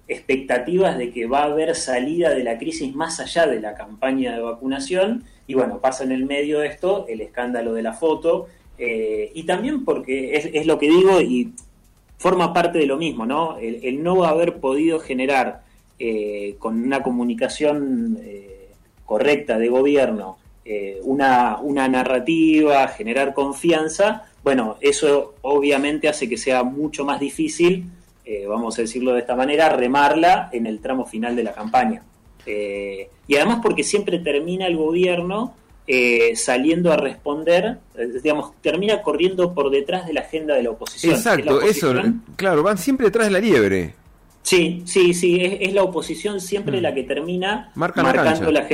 expectativas 0.07 0.97
de 0.97 1.11
que 1.11 1.25
va 1.25 1.39
a 1.39 1.45
haber 1.45 1.75
salida 1.75 2.29
de 2.29 2.43
la 2.43 2.57
crisis 2.57 2.93
más 2.95 3.19
allá 3.19 3.47
de 3.47 3.59
la 3.59 3.73
campaña 3.73 4.35
de 4.35 4.41
vacunación 4.41 5.23
y 5.47 5.53
bueno, 5.55 5.79
pasa 5.79 6.03
en 6.03 6.11
el 6.11 6.25
medio 6.25 6.59
de 6.59 6.67
esto 6.67 7.05
el 7.07 7.21
escándalo 7.21 7.73
de 7.73 7.81
la 7.81 7.93
foto 7.93 8.47
eh, 8.77 9.31
y 9.33 9.43
también 9.43 9.83
porque 9.83 10.35
es, 10.53 10.65
lo 10.65 10.77
que 10.77 10.89
digo 10.89 11.21
y 11.21 11.53
forma 12.17 12.53
parte 12.53 12.77
de 12.77 12.85
lo 12.85 12.97
mismo, 12.97 13.25
¿no? 13.25 13.57
El, 13.57 14.03
no 14.03 14.23
haber 14.25 14.57
podido 14.59 14.99
generar 14.99 15.63
eh, 15.97 16.55
con 16.59 16.83
una 16.83 17.01
comunicación 17.01 18.19
eh, 18.21 18.69
correcta 19.05 19.57
de 19.57 19.69
gobierno 19.69 20.37
una, 21.03 21.59
una 21.61 21.87
narrativa, 21.87 22.87
generar 22.87 23.35
confianza, 23.35 24.23
bueno, 24.43 24.77
eso 24.81 25.35
obviamente 25.43 26.07
hace 26.07 26.27
que 26.27 26.37
sea 26.37 26.63
mucho 26.63 27.05
más 27.05 27.19
difícil 27.19 27.85
eh, 28.25 28.45
vamos 28.47 28.77
a 28.77 28.81
decirlo 28.81 29.13
de 29.13 29.19
esta 29.19 29.35
manera, 29.35 29.69
remarla 29.69 30.49
en 30.51 30.65
el 30.65 30.79
tramo 30.79 31.05
final 31.05 31.35
de 31.35 31.43
la 31.43 31.53
campaña. 31.53 32.01
Eh, 32.45 33.09
y 33.27 33.35
además 33.35 33.59
porque 33.61 33.83
siempre 33.83 34.19
termina 34.19 34.67
el 34.67 34.77
gobierno 34.77 35.53
eh, 35.87 36.35
saliendo 36.35 36.91
a 36.91 36.97
responder, 36.97 37.77
digamos, 38.23 38.53
termina 38.61 39.01
corriendo 39.03 39.53
por 39.53 39.69
detrás 39.69 40.07
de 40.07 40.13
la 40.13 40.21
agenda 40.21 40.55
de 40.55 40.63
la 40.63 40.71
oposición. 40.71 41.13
Exacto, 41.13 41.61
eso, 41.61 41.93
claro, 42.35 42.63
van 42.63 42.77
siempre 42.77 43.05
detrás 43.07 43.27
de 43.27 43.31
la 43.31 43.39
liebre. 43.39 43.93
Sí, 44.41 44.83
sí, 44.85 45.13
sí, 45.15 45.39
es, 45.41 45.73
la 45.73 45.81
oposición 45.81 46.39
siempre 46.39 46.79
mm. 46.79 46.81
la 46.81 46.93
que 46.93 47.03
termina 47.03 47.71
marcando, 47.73 48.51
la, 48.51 48.67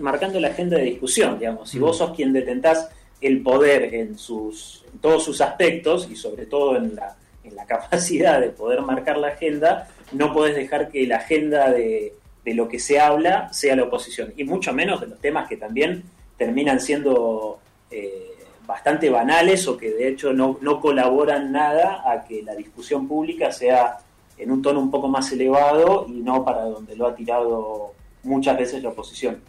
marcando 0.00 0.38
la 0.38 0.48
agenda 0.48 0.76
de 0.76 0.84
discusión, 0.84 1.38
digamos. 1.38 1.68
Si 1.68 1.78
mm. 1.78 1.80
vos 1.80 1.98
sos 1.98 2.10
quien 2.14 2.32
detentás 2.32 2.88
el 3.20 3.42
poder 3.42 3.92
en, 3.94 4.16
sus, 4.16 4.84
en 4.92 5.00
todos 5.00 5.24
sus 5.24 5.40
aspectos 5.40 6.08
y 6.10 6.14
sobre 6.14 6.46
todo 6.46 6.76
en 6.76 6.94
la 6.94 7.16
en 7.44 7.54
la 7.54 7.66
capacidad 7.66 8.40
de 8.40 8.50
poder 8.50 8.82
marcar 8.82 9.18
la 9.18 9.28
agenda, 9.28 9.88
no 10.12 10.32
podés 10.32 10.56
dejar 10.56 10.88
que 10.90 11.06
la 11.06 11.16
agenda 11.16 11.70
de, 11.70 12.14
lo 12.46 12.68
que 12.68 12.78
se 12.78 13.00
habla 13.00 13.52
sea 13.52 13.76
la 13.76 13.84
oposición, 13.84 14.32
y 14.36 14.44
mucho 14.44 14.72
menos 14.72 15.00
de 15.00 15.06
los 15.06 15.20
temas 15.20 15.48
que 15.48 15.56
también 15.56 16.04
terminan 16.36 16.80
siendo 16.80 17.58
eh, 17.90 18.34
bastante 18.66 19.08
banales 19.08 19.66
o 19.68 19.76
que 19.76 19.90
de 19.90 20.08
hecho 20.08 20.32
no, 20.32 20.58
no 20.60 20.80
colaboran 20.80 21.52
nada 21.52 22.02
a 22.10 22.24
que 22.24 22.42
la 22.42 22.54
discusión 22.54 23.06
pública 23.06 23.52
sea 23.52 23.98
en 24.36 24.50
un 24.50 24.62
tono 24.62 24.80
un 24.80 24.90
poco 24.90 25.08
más 25.08 25.30
elevado 25.32 26.06
y 26.08 26.20
no 26.20 26.44
para 26.44 26.64
donde 26.64 26.96
lo 26.96 27.06
ha 27.06 27.14
tirado 27.14 27.92
muchas 28.22 28.58
veces 28.58 28.82
la 28.82 28.90
oposición. 28.90 29.40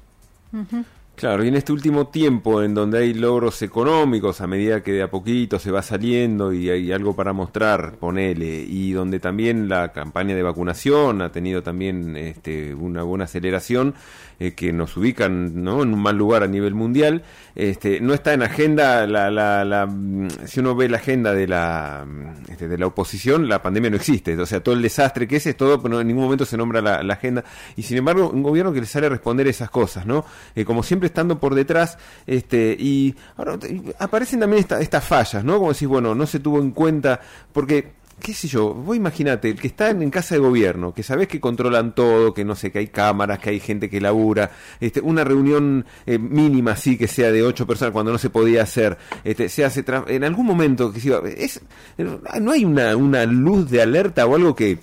Claro, 1.15 1.45
y 1.45 1.48
en 1.48 1.55
este 1.55 1.72
último 1.72 2.07
tiempo 2.07 2.62
en 2.62 2.74
donde 2.74 2.98
hay 3.00 3.13
logros 3.13 3.62
económicos 3.62 4.41
a 4.41 4.48
medida 4.48 4.84
que 4.84 4.91
de 4.91 5.01
a 5.01 5.10
poquito 5.10 5.60
se 5.60 5.72
va 5.72 5.81
saliendo 5.81 6.51
y 6.51 6.69
hay 6.69 6.91
algo 6.91 7.15
para 7.15 7.31
mostrar, 7.31 7.95
ponele, 7.95 8.65
y 8.67 8.91
donde 8.91 9.22
también 9.22 9.69
la 9.69 9.93
campaña 9.93 10.36
de 10.36 10.43
vacunación 10.43 11.22
ha 11.22 11.31
tenido 11.31 11.63
también 11.63 12.17
este, 12.17 12.75
una 12.75 13.03
buena 13.03 13.24
aceleración, 13.24 13.95
eh, 14.39 14.54
que 14.54 14.74
nos 14.74 14.98
ubican 14.98 15.63
¿no? 15.63 15.84
en 15.84 15.94
un 15.94 16.01
mal 16.01 16.18
lugar 16.18 16.44
a 16.44 16.48
nivel 16.48 16.74
mundial, 16.74 17.24
este, 17.56 18.00
no 18.01 18.13
está 18.13 18.34
en 18.34 18.44
agenda, 18.44 19.08
la, 19.08 19.32
la, 19.32 19.63
la, 19.63 19.86
mm, 19.86 20.27
si 20.46 20.60
uno 20.60 20.75
ve 20.75 20.89
la 20.89 20.98
agenda 20.98 21.34
de 21.34 21.48
la, 21.48 22.06
mm, 22.06 22.51
este, 22.51 22.68
de 22.68 22.77
la 22.77 22.88
oposición, 22.88 23.48
la 23.48 23.62
pandemia 23.62 23.89
no 23.89 23.96
existe, 23.96 24.38
o 24.38 24.46
sea, 24.46 24.62
todo 24.62 24.75
el 24.75 24.82
desastre 24.82 25.27
que 25.27 25.38
es, 25.38 25.56
todo, 25.56 25.82
pero 25.82 26.01
en 26.01 26.08
ningún 26.08 26.24
momento 26.24 26.46
se 26.46 26.58
nombra 26.58 26.82
la, 26.82 27.13
agenda, 27.13 27.44
y 27.75 27.84
sin 27.84 27.98
embargo, 27.98 28.30
un 28.30 28.44
gobierno 28.44 28.74
que 28.74 28.82
le 28.82 28.88
sale 28.88 29.08
a 29.08 29.10
responder 29.10 29.48
esas 29.48 29.70
cosas, 29.70 30.06
¿no? 30.06 30.25
Eh, 30.56 30.65
como 30.65 30.84
siempre 30.84 31.08
estando 31.08 31.39
por 31.39 31.56
detrás, 31.56 31.98
este, 32.27 32.75
y 32.77 33.15
ahora 33.38 33.58
aparecen 34.00 34.39
también 34.39 34.65
estas 34.80 35.06
fallas, 35.06 35.44
¿no? 35.44 35.60
Como 35.60 35.72
decís, 35.72 35.88
bueno, 35.88 36.13
no 36.13 36.25
se 36.27 36.39
tuvo 36.39 36.60
en 36.60 36.72
cuenta, 36.72 37.22
porque 37.54 37.94
qué 38.19 38.34
sé 38.34 38.48
yo, 38.48 38.74
vos 38.74 38.95
imagínate, 38.95 39.50
el 39.50 39.60
que 39.60 39.67
está 39.67 39.89
en, 39.89 40.10
casa 40.10 40.36
de 40.36 40.39
gobierno, 40.39 40.93
que 40.93 41.03
sabés 41.03 41.27
que 41.27 41.39
controlan 41.39 41.93
todo, 41.93 42.34
que 42.34 42.45
no 42.45 42.55
sé, 42.55 42.72
que 42.72 42.79
hay 42.79 42.88
cámaras, 42.88 43.39
que 43.39 43.51
hay 43.51 43.60
gente 43.60 43.89
que 43.89 44.01
labura, 44.01 44.51
este, 44.79 45.01
una 45.01 45.24
reunión 45.24 45.86
eh, 46.05 46.17
mínima 46.17 46.72
así 46.72 46.98
que 46.98 47.07
sea 47.07 47.31
de 47.31 47.43
ocho 47.43 47.67
personas 47.67 47.91
cuando 47.91 48.12
no 48.12 48.17
se 48.17 48.29
podía 48.29 48.63
hacer, 48.63 48.98
este, 49.24 49.50
se 49.50 49.65
hace 49.65 49.84
en 50.07 50.24
algún 50.24 50.45
momento 50.45 50.91
que 50.91 51.00
es, 51.38 51.62
no 51.98 52.51
hay 52.51 52.65
una 52.65 53.25
luz 53.25 53.69
de 53.69 53.81
alerta 53.81 54.25
o 54.25 54.36
algo 54.36 54.55
que 54.55 54.79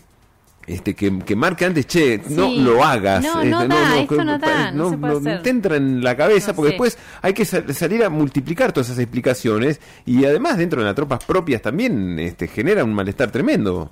este 0.66 0.94
que, 0.94 1.18
que 1.20 1.36
marque 1.36 1.64
antes, 1.64 1.86
che, 1.86 2.20
no 2.28 2.50
lo 2.50 2.84
hagas. 2.84 3.24
No, 3.24 3.44
no, 3.44 3.66
da, 3.66 4.00
esto 4.00 4.24
no 4.24 4.38
da, 4.38 4.70
no, 4.70 4.90
se 4.90 4.96
puede 4.96 5.18
hacer. 5.18 5.42
te 5.42 5.50
entra 5.50 5.76
en 5.76 6.02
la 6.02 6.16
cabeza, 6.16 6.54
porque 6.54 6.70
después 6.70 6.98
hay 7.20 7.32
que 7.32 7.44
salir 7.44 8.04
a 8.04 8.08
multiplicar 8.08 8.72
todas 8.72 8.88
esas 8.88 9.00
explicaciones 9.00 9.80
y 10.06 10.24
además 10.24 10.58
dentro 10.58 10.80
de 10.80 10.86
las 10.86 10.94
tropas 10.94 11.24
propias 11.24 11.62
también 11.62 12.18
este, 12.18 12.48
genera 12.48 12.84
un 12.84 12.94
malestar 12.94 13.30
tremendo. 13.30 13.90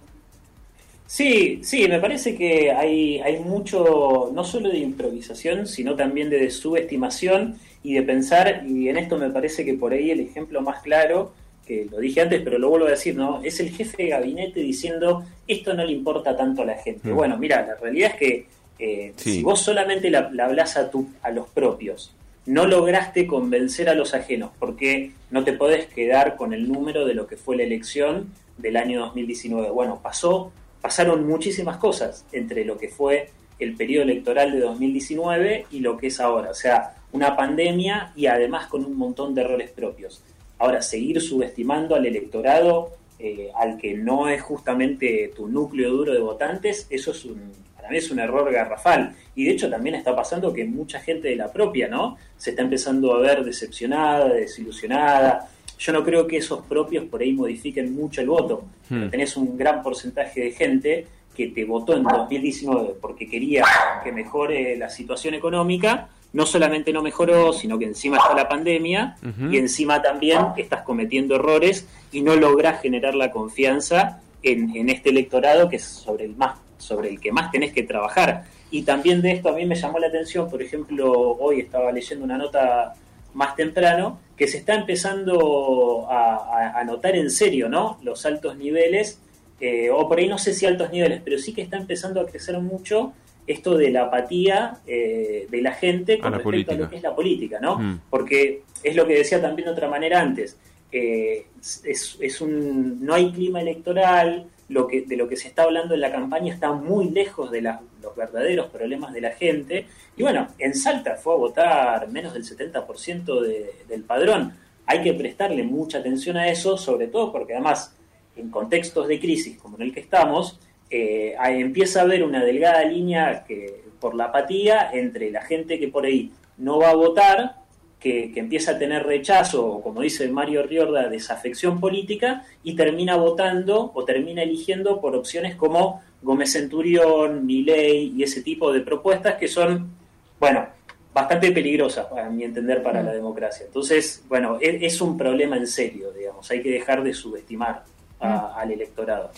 Sí, 1.06 1.60
sí, 1.64 1.88
me 1.88 1.98
parece 1.98 2.36
que 2.36 2.70
hay, 2.70 3.18
hay 3.18 3.40
mucho, 3.40 4.30
no 4.32 4.44
solo 4.44 4.68
de 4.68 4.78
improvisación, 4.78 5.66
sino 5.66 5.96
también 5.96 6.30
de 6.30 6.48
subestimación 6.50 7.56
y 7.82 7.94
de 7.94 8.02
pensar, 8.02 8.62
y 8.64 8.88
en 8.88 8.96
esto 8.96 9.18
me 9.18 9.30
parece 9.30 9.64
que 9.64 9.74
por 9.74 9.92
ahí 9.92 10.12
el 10.12 10.20
ejemplo 10.20 10.60
más 10.62 10.82
claro 10.82 11.32
que 11.66 11.86
lo 11.90 11.98
dije 11.98 12.20
antes, 12.20 12.42
pero 12.42 12.58
lo 12.58 12.68
vuelvo 12.68 12.86
a 12.86 12.90
decir, 12.90 13.16
¿no? 13.16 13.42
Es 13.42 13.60
el 13.60 13.70
jefe 13.70 14.04
de 14.04 14.08
gabinete 14.10 14.60
diciendo, 14.60 15.24
esto 15.46 15.74
no 15.74 15.84
le 15.84 15.92
importa 15.92 16.36
tanto 16.36 16.62
a 16.62 16.64
la 16.64 16.76
gente. 16.76 17.08
Mm. 17.08 17.14
Bueno, 17.14 17.38
mira, 17.38 17.64
la 17.66 17.76
realidad 17.76 18.10
es 18.12 18.16
que 18.16 18.46
eh, 18.78 19.12
si 19.16 19.42
vos 19.42 19.60
solamente 19.60 20.10
le 20.10 20.42
hablas 20.42 20.76
a, 20.76 20.90
tu, 20.90 21.08
a 21.22 21.30
los 21.30 21.48
propios, 21.48 22.14
no 22.46 22.66
lograste 22.66 23.26
convencer 23.26 23.88
a 23.88 23.94
los 23.94 24.14
ajenos, 24.14 24.50
porque 24.58 25.12
no 25.30 25.44
te 25.44 25.52
podés 25.52 25.86
quedar 25.86 26.36
con 26.36 26.52
el 26.52 26.70
número 26.70 27.04
de 27.04 27.14
lo 27.14 27.26
que 27.26 27.36
fue 27.36 27.56
la 27.56 27.62
elección 27.62 28.32
del 28.58 28.76
año 28.76 29.00
2019. 29.00 29.70
Bueno, 29.70 30.00
pasó, 30.02 30.52
pasaron 30.80 31.26
muchísimas 31.26 31.76
cosas 31.76 32.24
entre 32.32 32.64
lo 32.64 32.78
que 32.78 32.88
fue 32.88 33.30
el 33.58 33.76
periodo 33.76 34.04
electoral 34.04 34.52
de 34.52 34.60
2019 34.60 35.66
y 35.70 35.80
lo 35.80 35.96
que 35.96 36.08
es 36.08 36.18
ahora. 36.18 36.50
O 36.50 36.54
sea, 36.54 36.96
una 37.12 37.36
pandemia 37.36 38.12
y 38.16 38.26
además 38.26 38.66
con 38.66 38.84
un 38.84 38.96
montón 38.96 39.34
de 39.34 39.42
errores 39.42 39.70
propios. 39.70 40.22
Ahora, 40.60 40.82
seguir 40.82 41.20
subestimando 41.20 41.94
al 41.94 42.06
electorado 42.06 42.92
eh, 43.18 43.50
al 43.54 43.76
que 43.76 43.94
no 43.94 44.28
es 44.28 44.40
justamente 44.40 45.32
tu 45.34 45.48
núcleo 45.48 45.90
duro 45.90 46.12
de 46.12 46.20
votantes, 46.20 46.86
eso 46.88 47.10
es 47.10 47.24
un, 47.24 47.52
para 47.76 47.90
mí 47.90 47.96
es 47.96 48.10
un 48.10 48.18
error 48.18 48.50
garrafal. 48.52 49.14
Y 49.34 49.44
de 49.44 49.52
hecho 49.52 49.68
también 49.68 49.94
está 49.94 50.14
pasando 50.14 50.52
que 50.52 50.64
mucha 50.64 51.00
gente 51.00 51.28
de 51.28 51.36
la 51.36 51.52
propia, 51.52 51.88
¿no? 51.88 52.16
Se 52.36 52.50
está 52.50 52.62
empezando 52.62 53.14
a 53.14 53.20
ver 53.20 53.42
decepcionada, 53.42 54.28
desilusionada. 54.28 55.48
Yo 55.78 55.92
no 55.92 56.04
creo 56.04 56.26
que 56.26 56.36
esos 56.36 56.64
propios 56.66 57.04
por 57.04 57.22
ahí 57.22 57.32
modifiquen 57.32 57.94
mucho 57.94 58.20
el 58.20 58.28
voto. 58.28 58.64
Hmm. 58.88 59.08
tenés 59.08 59.36
un 59.36 59.56
gran 59.56 59.82
porcentaje 59.82 60.40
de 60.40 60.50
gente 60.52 61.06
que 61.34 61.48
te 61.48 61.64
votó 61.64 61.96
en 61.96 62.02
2019 62.02 62.96
porque 63.00 63.28
quería 63.28 63.64
que 64.02 64.12
mejore 64.12 64.76
la 64.76 64.90
situación 64.90 65.34
económica 65.34 66.08
no 66.32 66.46
solamente 66.46 66.92
no 66.92 67.02
mejoró, 67.02 67.52
sino 67.52 67.78
que 67.78 67.86
encima 67.86 68.18
está 68.18 68.34
la 68.34 68.48
pandemia 68.48 69.16
y 69.50 69.56
encima 69.56 70.00
también 70.00 70.40
estás 70.56 70.82
cometiendo 70.82 71.34
errores 71.34 71.86
y 72.12 72.22
no 72.22 72.36
logras 72.36 72.80
generar 72.80 73.14
la 73.14 73.30
confianza 73.30 74.20
en, 74.42 74.88
este 74.88 75.10
electorado 75.10 75.68
que 75.68 75.76
es 75.76 75.84
sobre 75.84 76.24
el 76.24 76.36
más 76.36 76.56
sobre 76.78 77.10
el 77.10 77.20
que 77.20 77.30
más 77.30 77.50
tenés 77.50 77.72
que 77.72 77.82
trabajar. 77.82 78.44
Y 78.70 78.82
también 78.82 79.20
de 79.20 79.32
esto 79.32 79.50
a 79.50 79.52
mí 79.52 79.66
me 79.66 79.74
llamó 79.74 79.98
la 79.98 80.06
atención, 80.06 80.48
por 80.48 80.62
ejemplo, 80.62 81.12
hoy 81.12 81.60
estaba 81.60 81.92
leyendo 81.92 82.24
una 82.24 82.38
nota 82.38 82.94
más 83.34 83.54
temprano, 83.54 84.18
que 84.36 84.48
se 84.48 84.58
está 84.58 84.74
empezando 84.74 86.06
a, 86.08 86.82
notar 86.86 87.16
en 87.16 87.30
serio, 87.30 87.68
¿no? 87.68 87.98
Los 88.02 88.24
altos 88.24 88.56
niveles, 88.56 89.20
eh, 89.60 89.90
o 89.90 90.08
por 90.08 90.18
ahí 90.18 90.26
no 90.26 90.38
sé 90.38 90.54
si 90.54 90.64
altos 90.64 90.90
niveles, 90.90 91.20
pero 91.22 91.38
sí 91.38 91.52
que 91.52 91.60
está 91.60 91.76
empezando 91.76 92.20
a 92.20 92.26
crecer 92.26 92.58
mucho 92.58 93.12
esto 93.46 93.76
de 93.76 93.90
la 93.90 94.04
apatía 94.04 94.78
eh, 94.86 95.46
de 95.50 95.62
la 95.62 95.72
gente 95.72 96.18
con 96.18 96.32
respecto 96.32 96.72
a 96.72 96.74
lo 96.74 96.90
que 96.90 96.96
es 96.96 97.02
la 97.02 97.14
política, 97.14 97.58
¿no? 97.60 97.78
Mm. 97.78 98.00
Porque 98.10 98.62
es 98.82 98.96
lo 98.96 99.06
que 99.06 99.14
decía 99.14 99.40
también 99.40 99.66
de 99.66 99.72
otra 99.72 99.88
manera 99.88 100.20
antes. 100.20 100.56
Eh, 100.92 101.46
es, 101.84 102.40
un, 102.40 103.04
no 103.04 103.14
hay 103.14 103.30
clima 103.32 103.60
electoral, 103.60 104.46
lo 104.68 104.86
que, 104.86 105.02
de 105.02 105.16
lo 105.16 105.28
que 105.28 105.36
se 105.36 105.48
está 105.48 105.64
hablando 105.64 105.94
en 105.94 106.00
la 106.00 106.12
campaña 106.12 106.54
está 106.54 106.72
muy 106.72 107.10
lejos 107.10 107.50
de 107.50 107.62
los 107.62 108.16
verdaderos 108.16 108.66
problemas 108.68 109.12
de 109.12 109.20
la 109.20 109.30
gente. 109.30 109.86
Y 110.16 110.22
bueno, 110.22 110.48
en 110.58 110.74
Salta 110.74 111.16
fue 111.16 111.34
a 111.34 111.36
votar 111.36 112.08
menos 112.08 112.32
del 112.32 112.44
70% 112.44 113.40
del 113.88 114.02
padrón. 114.04 114.52
Hay 114.86 115.02
que 115.02 115.12
prestarle 115.14 115.62
mucha 115.62 115.98
atención 115.98 116.36
a 116.36 116.48
eso, 116.48 116.76
sobre 116.76 117.08
todo 117.08 117.32
porque 117.32 117.54
además 117.54 117.94
en 118.36 118.50
contextos 118.50 119.08
de 119.08 119.20
crisis 119.20 119.58
como 119.58 119.76
en 119.76 119.82
el 119.82 119.94
que 119.94 120.00
estamos, 120.00 120.58
eh, 120.90 121.36
empieza 121.38 122.00
a 122.00 122.02
haber 122.02 122.24
una 122.24 122.44
delgada 122.44 122.84
línea 122.84 123.44
que, 123.46 123.82
por 124.00 124.14
la 124.14 124.24
apatía 124.24 124.90
entre 124.92 125.30
la 125.30 125.42
gente 125.42 125.78
que 125.78 125.88
por 125.88 126.04
ahí 126.04 126.32
no 126.56 126.78
va 126.78 126.90
a 126.90 126.94
votar, 126.94 127.56
que, 128.00 128.32
empieza 128.34 128.72
a 128.72 128.78
tener 128.78 129.04
rechazo, 129.04 129.66
o 129.66 129.82
como 129.82 130.00
dice 130.00 130.28
Mario 130.28 130.62
Riorda, 130.62 131.08
desafección 131.08 131.78
política, 131.78 132.44
y 132.64 132.74
termina 132.74 133.16
votando 133.16 133.92
o 133.94 134.04
termina 134.04 134.42
eligiendo 134.42 135.00
por 135.00 135.14
opciones 135.14 135.54
como 135.54 136.02
Gómez 136.22 136.52
Centurión, 136.52 137.46
Milei 137.46 138.12
y 138.16 138.22
ese 138.22 138.42
tipo 138.42 138.72
de 138.72 138.80
propuestas 138.80 139.36
que 139.36 139.48
son, 139.48 139.90
bueno, 140.38 140.66
bastante 141.12 141.52
peligrosas, 141.52 142.06
a 142.12 142.30
mi 142.30 142.44
entender, 142.44 142.82
para 142.82 143.02
la 143.02 143.12
democracia. 143.12 143.66
Entonces, 143.66 144.24
bueno, 144.28 144.58
es, 144.60 145.00
un 145.00 145.16
problema 145.16 145.56
en 145.56 145.66
serio, 145.66 146.12
digamos, 146.12 146.50
hay 146.50 146.62
que 146.62 146.70
dejar 146.70 147.02
de 147.02 147.12
subestimar 147.12 147.84
al 148.18 148.70
electorado. 148.70 149.30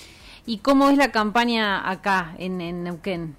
¿Y 0.44 0.58
cómo 0.58 0.90
es 0.90 0.96
la 0.96 1.12
campaña 1.12 1.88
acá, 1.88 2.34
en, 2.38 2.82
Neuquén? 2.82 3.34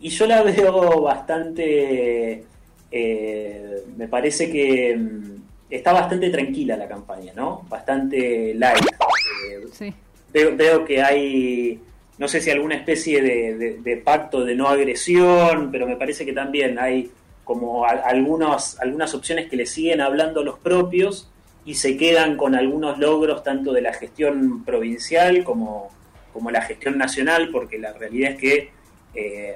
Y 0.00 0.08
yo 0.10 0.26
la 0.26 0.42
veo 0.44 1.02
bastante, 1.02 2.44
eh, 2.90 3.82
me 3.96 4.08
parece 4.08 4.50
que 4.50 4.96
mm, 4.96 5.42
está 5.70 5.92
bastante 5.92 6.30
tranquila 6.30 6.76
la 6.76 6.88
campaña, 6.88 7.32
¿no? 7.34 7.64
Bastante 7.68 8.54
light. 8.54 8.84
Eh, 8.84 9.66
sí. 9.72 9.94
veo, 10.32 10.84
que 10.84 11.02
hay, 11.02 11.80
no 12.18 12.26
sé 12.26 12.40
si 12.40 12.50
alguna 12.50 12.74
especie 12.74 13.22
de, 13.22 14.02
pacto 14.04 14.44
de 14.44 14.56
no 14.56 14.68
agresión, 14.68 15.70
pero 15.70 15.86
me 15.86 15.96
parece 15.96 16.24
que 16.24 16.32
también 16.32 16.78
hay 16.78 17.10
como 17.44 17.86
algunas, 17.86 18.78
algunas 18.80 19.14
opciones 19.14 19.48
que 19.48 19.56
le 19.56 19.64
siguen 19.64 20.02
hablando 20.02 20.42
los 20.42 20.58
propios 20.58 21.30
y 21.68 21.74
se 21.74 21.98
quedan 21.98 22.38
con 22.38 22.54
algunos 22.54 22.98
logros 22.98 23.42
tanto 23.42 23.74
de 23.74 23.82
la 23.82 23.92
gestión 23.92 24.64
provincial 24.64 25.44
como, 25.44 25.90
como 26.32 26.50
la 26.50 26.62
gestión 26.62 26.96
nacional, 26.96 27.50
porque 27.52 27.76
la 27.76 27.92
realidad 27.92 28.30
es 28.30 28.38
que 28.38 28.70
eh, 29.14 29.54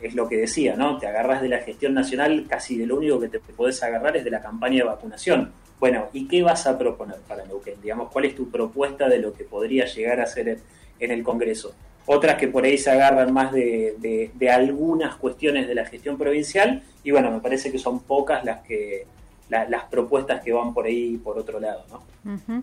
es 0.00 0.14
lo 0.14 0.26
que 0.26 0.38
decía, 0.38 0.74
¿no? 0.74 0.96
Te 0.96 1.06
agarras 1.06 1.42
de 1.42 1.50
la 1.50 1.58
gestión 1.58 1.92
nacional, 1.92 2.46
casi 2.48 2.78
de 2.78 2.86
lo 2.86 2.96
único 2.96 3.20
que 3.20 3.28
te 3.28 3.40
podés 3.40 3.82
agarrar 3.82 4.16
es 4.16 4.24
de 4.24 4.30
la 4.30 4.40
campaña 4.40 4.76
de 4.76 4.84
vacunación. 4.84 5.52
Bueno, 5.78 6.08
¿y 6.14 6.26
qué 6.28 6.42
vas 6.42 6.66
a 6.66 6.78
proponer 6.78 7.18
para 7.28 7.44
Neuquén? 7.44 7.78
Digamos, 7.82 8.10
¿cuál 8.10 8.24
es 8.24 8.34
tu 8.34 8.50
propuesta 8.50 9.06
de 9.06 9.18
lo 9.18 9.34
que 9.34 9.44
podría 9.44 9.84
llegar 9.84 10.18
a 10.18 10.26
ser 10.26 10.60
en 10.98 11.10
el 11.10 11.22
Congreso? 11.22 11.74
Otras 12.06 12.38
que 12.38 12.48
por 12.48 12.64
ahí 12.64 12.78
se 12.78 12.90
agarran 12.90 13.34
más 13.34 13.52
de, 13.52 14.30
de 14.32 14.50
algunas 14.50 15.16
cuestiones 15.16 15.68
de 15.68 15.74
la 15.74 15.84
gestión 15.84 16.16
provincial, 16.16 16.82
y 17.04 17.10
bueno, 17.10 17.30
me 17.30 17.40
parece 17.40 17.70
que 17.70 17.78
son 17.78 18.00
pocas 18.00 18.46
las 18.46 18.62
que 18.62 19.04
las 19.50 19.84
propuestas 19.84 20.42
que 20.42 20.52
van 20.52 20.72
por 20.72 20.86
ahí 20.86 21.16
por 21.18 21.38
otro 21.38 21.60
lado, 21.60 21.84
¿no? 21.90 22.62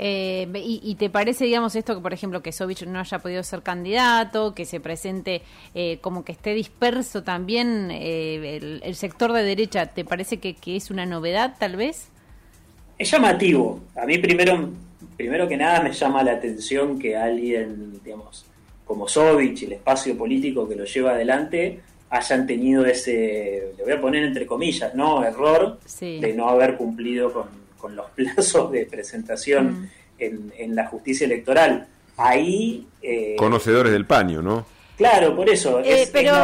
Eh, 0.00 0.48
y, 0.54 0.94
te 0.94 1.10
parece, 1.10 1.44
digamos, 1.44 1.74
esto 1.74 1.96
que, 1.96 2.00
por 2.00 2.12
ejemplo, 2.12 2.40
que 2.40 2.52
Sovich 2.52 2.86
no 2.86 3.00
haya 3.00 3.18
podido 3.18 3.42
ser 3.42 3.62
candidato, 3.62 4.54
que 4.54 4.64
se 4.64 4.78
presente 4.78 5.42
eh, 5.74 5.98
como 6.00 6.24
que 6.24 6.32
esté 6.32 6.54
disperso 6.54 7.24
también 7.24 7.88
eh, 7.90 8.80
el, 8.82 8.94
sector 8.94 9.32
de 9.32 9.42
derecha, 9.42 9.86
¿te 9.86 10.04
parece 10.04 10.38
que, 10.38 10.54
es 10.64 10.90
una 10.92 11.04
novedad, 11.04 11.56
tal 11.58 11.74
vez? 11.74 12.10
Es 12.96 13.10
llamativo. 13.10 13.80
A 13.96 14.06
mí, 14.06 14.18
primero, 14.18 14.70
primero 15.16 15.48
que 15.48 15.56
nada, 15.56 15.82
me 15.82 15.92
llama 15.92 16.22
la 16.22 16.32
atención 16.32 16.98
que 16.98 17.16
alguien, 17.16 18.00
digamos, 18.04 18.46
como 18.84 19.08
Sovich, 19.08 19.64
el 19.64 19.72
espacio 19.72 20.16
político 20.16 20.68
que 20.68 20.76
lo 20.76 20.84
lleva 20.84 21.10
adelante, 21.10 21.80
hayan 22.10 22.46
tenido 22.46 22.86
ese, 22.86 23.72
le 23.76 23.84
voy 23.84 23.92
a 23.92 24.00
poner 24.00 24.24
entre 24.24 24.46
comillas, 24.46 24.94
¿no? 24.94 25.24
Error 25.24 25.78
de 26.00 26.32
no 26.34 26.48
haber 26.48 26.76
cumplido 26.76 27.32
con 27.32 27.68
con 27.78 27.96
los 27.96 28.06
plazos 28.14 28.70
de 28.70 28.84
presentación 28.84 29.90
mm. 30.18 30.50
en, 30.58 30.74
la 30.74 30.86
justicia 30.86 31.24
electoral. 31.24 31.86
Ahí... 32.16 32.86
Eh, 33.00 33.36
Conocedores 33.38 33.92
del 33.92 34.04
paño, 34.04 34.42
¿no? 34.42 34.66
Claro, 34.96 35.36
por 35.36 35.48
eso. 35.48 35.80
Eh, 35.84 36.08
pero, 36.12 36.34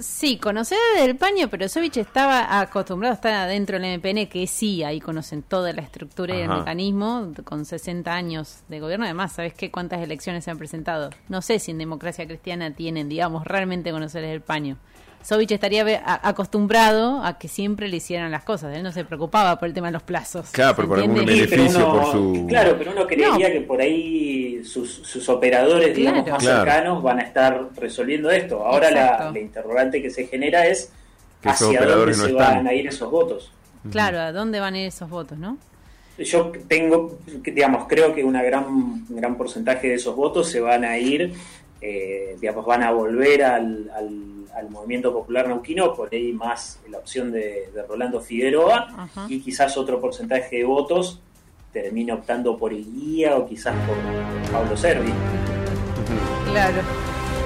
Sí, 0.00 0.38
conocedores 0.38 1.02
del 1.04 1.16
paño, 1.16 1.48
pero 1.50 1.68
Sovich 1.68 1.96
estaba 1.96 2.60
acostumbrado 2.60 3.12
a 3.12 3.16
estar 3.16 3.32
adentro 3.32 3.80
del 3.80 3.98
MPN, 3.98 4.28
que 4.28 4.46
sí, 4.46 4.84
ahí 4.84 5.00
conocen 5.00 5.42
toda 5.42 5.72
la 5.72 5.82
estructura 5.82 6.36
y 6.36 6.42
el 6.42 6.48
mecanismo, 6.48 7.32
con 7.42 7.64
60 7.64 8.14
años 8.14 8.60
de 8.68 8.78
gobierno. 8.78 9.06
Además, 9.06 9.32
¿sabes 9.32 9.54
qué? 9.54 9.72
¿Cuántas 9.72 10.00
elecciones 10.02 10.44
se 10.44 10.52
han 10.52 10.58
presentado? 10.58 11.10
No 11.28 11.42
sé 11.42 11.58
si 11.58 11.72
en 11.72 11.78
democracia 11.78 12.24
cristiana 12.28 12.70
tienen, 12.70 13.08
digamos, 13.08 13.44
realmente 13.44 13.90
conocedores 13.90 14.30
del 14.30 14.40
paño. 14.40 14.76
Sovich 15.26 15.50
estaría 15.50 15.84
acostumbrado 16.22 17.20
a 17.24 17.36
que 17.36 17.48
siempre 17.48 17.88
le 17.88 17.96
hicieran 17.96 18.30
las 18.30 18.44
cosas. 18.44 18.76
Él 18.76 18.84
no 18.84 18.92
se 18.92 19.04
preocupaba 19.04 19.58
por 19.58 19.66
el 19.66 19.74
tema 19.74 19.88
de 19.88 19.94
los 19.94 20.04
plazos. 20.04 20.50
Claro, 20.52 20.86
por 20.86 21.00
algún 21.00 21.16
beneficio, 21.16 21.90
por 21.90 22.12
su... 22.12 22.46
Claro, 22.48 22.76
pero 22.78 22.92
uno 22.92 23.08
creería 23.08 23.52
que 23.52 23.60
por 23.62 23.80
ahí 23.80 24.62
sus, 24.64 25.28
operadores, 25.28 25.96
digamos, 25.96 26.28
más 26.28 26.44
cercanos 26.44 27.02
van 27.02 27.18
a 27.18 27.22
estar 27.22 27.70
resolviendo 27.74 28.30
esto. 28.30 28.64
Ahora 28.64 28.88
la, 28.92 29.36
interrogante 29.36 30.00
que 30.00 30.10
se 30.10 30.28
genera 30.28 30.64
es 30.64 30.92
hacia 31.42 31.84
dónde 31.84 32.14
se 32.14 32.32
van 32.32 32.64
a 32.68 32.72
ir 32.72 32.86
esos 32.86 33.10
votos. 33.10 33.50
Claro, 33.90 34.20
¿a 34.20 34.30
dónde 34.30 34.60
van 34.60 34.74
a 34.74 34.78
ir 34.78 34.86
esos 34.86 35.10
votos, 35.10 35.36
no? 35.36 35.58
Yo 36.18 36.52
tengo, 36.68 37.18
digamos, 37.42 37.88
creo 37.88 38.14
que 38.14 38.22
una 38.22 38.44
gran, 38.44 38.64
un 38.64 39.06
gran 39.08 39.36
porcentaje 39.36 39.88
de 39.88 39.94
esos 39.94 40.14
votos 40.14 40.48
se 40.48 40.60
van 40.60 40.84
a 40.84 40.96
ir, 40.98 41.34
eh, 41.80 42.36
digamos, 42.40 42.64
van 42.64 42.82
a 42.82 42.90
volver 42.90 43.44
al 43.44 43.90
al 44.56 44.70
movimiento 44.70 45.12
popular 45.12 45.48
nauquino, 45.48 45.94
por 45.94 46.12
ahí 46.12 46.32
más 46.32 46.80
la 46.88 46.98
opción 46.98 47.30
de, 47.30 47.68
Rolando 47.86 48.20
Figueroa 48.20 49.08
y 49.28 49.40
quizás 49.40 49.76
otro 49.76 50.00
porcentaje 50.00 50.56
de 50.56 50.64
votos 50.64 51.20
termine 51.72 52.12
optando 52.14 52.56
por 52.56 52.72
el 52.72 52.84
guía 52.84 53.36
o 53.36 53.46
quizás 53.46 53.74
por 53.86 53.96
Pablo 54.50 54.76
Servi. 54.76 55.12
Claro. 56.50 56.82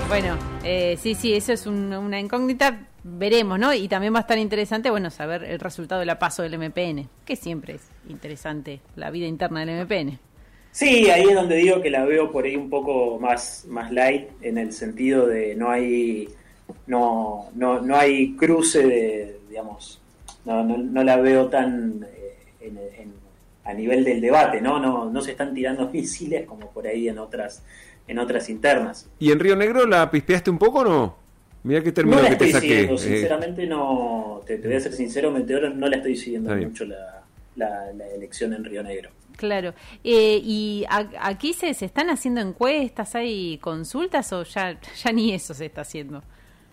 Bueno, 0.09 0.39
eh, 0.63 0.97
sí, 1.01 1.17
sí, 1.17 1.35
eso 1.35 1.53
es 1.53 1.67
una 1.67 2.21
incógnita. 2.21 2.87
Veremos, 3.03 3.59
¿no? 3.59 3.73
Y 3.73 3.89
también 3.89 4.13
va 4.13 4.19
a 4.19 4.21
estar 4.21 4.39
interesante, 4.39 4.91
bueno, 4.91 5.11
saber 5.11 5.43
el 5.43 5.59
resultado 5.59 6.01
de 6.01 6.07
la 6.07 6.19
paso 6.19 6.43
del 6.43 6.59
MPN, 6.59 7.09
que 7.25 7.35
siempre 7.35 7.77
es 7.77 7.89
interesante 8.09 8.81
la 8.95 9.11
vida 9.11 9.27
interna 9.27 9.65
del 9.65 9.85
MPN. 9.85 10.30
Sí, 10.73 11.11
ahí 11.11 11.25
es 11.25 11.35
donde 11.35 11.57
digo 11.57 11.83
que 11.83 11.91
la 11.91 12.05
veo 12.05 12.31
por 12.31 12.45
ahí 12.45 12.57
un 12.57 12.71
poco 12.71 13.19
más, 13.19 13.65
más 13.69 13.91
light, 13.91 14.29
en 14.41 14.59
el 14.59 14.73
sentido 14.73 15.27
de 15.27 15.55
no 15.57 15.71
hay 15.71 16.29
no, 16.87 17.50
no, 17.55 17.81
no 17.81 17.97
hay 17.97 18.35
cruce 18.37 18.87
de, 18.87 19.41
digamos, 19.49 20.00
no, 20.45 20.62
no, 20.65 21.05
la 21.05 21.17
veo 21.17 21.49
tan 21.49 22.07
eh, 22.61 23.09
a 23.65 23.75
nivel 23.75 24.05
del 24.05 24.21
debate, 24.21 24.61
¿no? 24.61 24.79
¿no? 24.79 25.11
No 25.11 25.21
se 25.21 25.33
están 25.33 25.55
tirando 25.55 25.89
misiles 25.93 26.47
como 26.47 26.71
por 26.71 26.87
ahí 26.87 27.09
en 27.09 27.19
otras, 27.19 27.62
en 28.07 28.19
otras 28.19 28.49
internas. 28.49 29.09
¿Y 29.19 29.33
en 29.33 29.41
Río 29.41 29.57
Negro 29.57 29.87
la 29.87 30.11
pispeaste 30.11 30.50
un 30.50 30.59
poco 30.59 30.81
o 30.81 30.85
no? 30.85 31.17
Mira 31.62 31.83
qué 31.83 31.93
término 31.93 32.23
que 32.23 32.37
te 32.37 32.53
saqué. 32.53 32.85
Eh. 32.85 32.99
sinceramente 32.99 33.67
no, 33.67 34.41
te, 34.47 34.57
voy 34.57 34.75
a 34.75 34.81
ser 34.81 34.95
sincero, 34.95 35.31
Meteor 35.31 35.75
no 35.75 35.89
la 35.89 35.97
estoy 35.97 36.17
siguiendo 36.17 36.55
mucho 36.57 36.87
la, 36.87 37.20
la, 37.61 37.90
elección 38.14 38.52
en 38.52 38.64
Río 38.64 38.83
Negro. 38.83 39.11
Claro. 39.37 39.75
Eh, 40.05 40.40
¿Y 40.43 40.85
aquí 40.88 41.52
se, 41.55 41.73
se 41.75 41.87
están 41.87 42.11
haciendo 42.11 42.40
encuestas, 42.40 43.14
hay 43.14 43.59
consultas 43.59 44.33
o 44.33 44.43
ya, 44.43 44.79
ya 44.81 45.12
ni 45.12 45.33
eso 45.33 45.55
se 45.55 45.67
está 45.67 45.83
haciendo? 45.83 46.23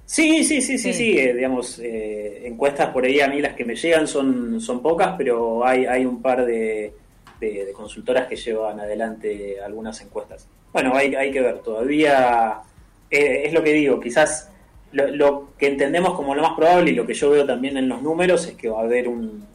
Sí, 0.06 0.44
sí, 0.44 0.62
sí, 0.62 0.78
sí, 0.78 0.94
sí, 0.94 1.20
eh, 1.20 1.34
digamos, 1.34 1.80
eh, 1.80 2.48
encuestas 2.48 2.90
por 2.92 3.06
ahí 3.06 3.20
a 3.20 3.28
mí 3.28 3.42
las 3.42 3.56
que 3.56 3.66
me 3.66 3.76
llegan 3.76 4.08
son, 4.08 4.60
son 4.62 4.82
pocas, 4.82 5.16
pero 5.18 5.66
hay, 5.66 5.86
hay 5.86 6.06
un 6.06 6.22
par 6.22 6.46
de, 6.46 6.94
de, 7.40 7.72
consultoras 7.74 8.28
que 8.28 8.38
llevan 8.38 8.80
adelante 8.80 9.62
algunas 9.62 10.00
encuestas. 10.02 10.48
Bueno, 10.72 10.96
hay, 10.96 11.14
hay 11.14 11.32
que 11.32 11.42
ver, 11.42 11.60
todavía 11.60 12.62
es 13.10 13.54
lo 13.54 13.64
que 13.64 13.74
digo, 13.74 14.00
quizás 14.00 14.50
lo, 14.92 15.50
que 15.58 15.68
entendemos 15.68 16.14
como 16.16 16.36
lo 16.36 16.42
más 16.42 16.54
probable 16.54 16.92
y 16.92 16.96
lo 16.96 17.06
que 17.06 17.14
yo 17.14 17.30
veo 17.30 17.46
también 17.46 17.78
en 17.78 17.90
los 17.90 18.02
números 18.02 18.48
es 18.48 18.56
que 18.56 18.70
va 18.70 18.82
a 18.82 18.84
haber 18.84 19.08
un, 19.08 19.46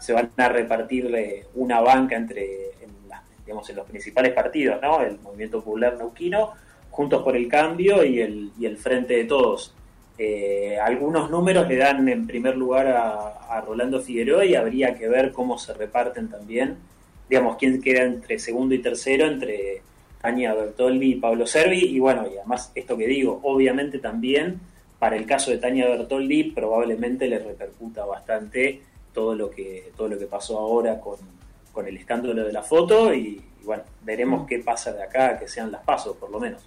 se 0.00 0.12
van 0.12 0.30
a 0.36 0.48
repartir 0.48 1.44
una 1.54 1.80
banca 1.80 2.16
entre, 2.16 2.72
digamos, 3.44 3.68
en 3.70 3.76
los 3.76 3.86
principales 3.86 4.32
partidos, 4.32 4.80
¿no? 4.82 5.00
El 5.00 5.18
Movimiento 5.20 5.62
Popular 5.62 5.96
Neuquino, 5.96 6.52
Juntos 6.90 7.22
por 7.22 7.36
el 7.36 7.48
Cambio 7.48 8.04
y 8.04 8.20
el, 8.20 8.50
y 8.58 8.66
el 8.66 8.76
Frente 8.78 9.14
de 9.14 9.24
Todos. 9.24 9.74
Eh, 10.18 10.78
algunos 10.82 11.30
números 11.30 11.68
le 11.68 11.76
dan 11.76 12.08
en 12.08 12.26
primer 12.26 12.56
lugar 12.56 12.88
a, 12.88 13.60
Rolando 13.66 14.00
Figueroa 14.00 14.44
y 14.44 14.54
habría 14.54 14.94
que 14.94 15.08
ver 15.08 15.32
cómo 15.32 15.58
se 15.58 15.72
reparten 15.72 16.28
también, 16.28 16.76
digamos, 17.28 17.56
quién 17.56 17.80
queda 17.80 18.02
entre 18.02 18.38
segundo 18.38 18.74
y 18.74 18.80
tercero, 18.80 19.26
entre 19.26 19.82
Tania 20.20 20.54
Bertoldi 20.54 21.12
y 21.12 21.14
Pablo 21.16 21.46
Servi. 21.46 21.84
Y 21.84 21.98
bueno, 21.98 22.26
y 22.26 22.36
además 22.36 22.70
esto 22.74 22.96
que 22.96 23.06
digo, 23.06 23.40
obviamente 23.42 23.98
también 23.98 24.60
para 24.98 25.16
el 25.16 25.26
caso 25.26 25.50
de 25.50 25.58
Tania 25.58 25.88
Bertoldi 25.88 26.44
probablemente 26.52 27.28
le 27.28 27.38
repercuta 27.38 28.04
bastante 28.04 28.80
todo 29.16 29.34
lo 29.34 29.50
que, 29.50 29.92
todo 29.96 30.08
lo 30.08 30.18
que 30.18 30.26
pasó 30.26 30.58
ahora 30.58 31.00
con, 31.00 31.16
con 31.72 31.88
el 31.88 31.96
escándalo 31.96 32.44
de 32.44 32.52
la 32.52 32.62
foto 32.62 33.14
y, 33.14 33.42
bueno, 33.64 33.82
veremos 34.04 34.42
mm. 34.42 34.46
qué 34.46 34.58
pasa 34.58 34.92
de 34.92 35.02
acá, 35.02 35.38
que 35.38 35.48
sean 35.48 35.72
las 35.72 35.82
pasos 35.82 36.18
por 36.18 36.30
lo 36.30 36.38
menos. 36.38 36.62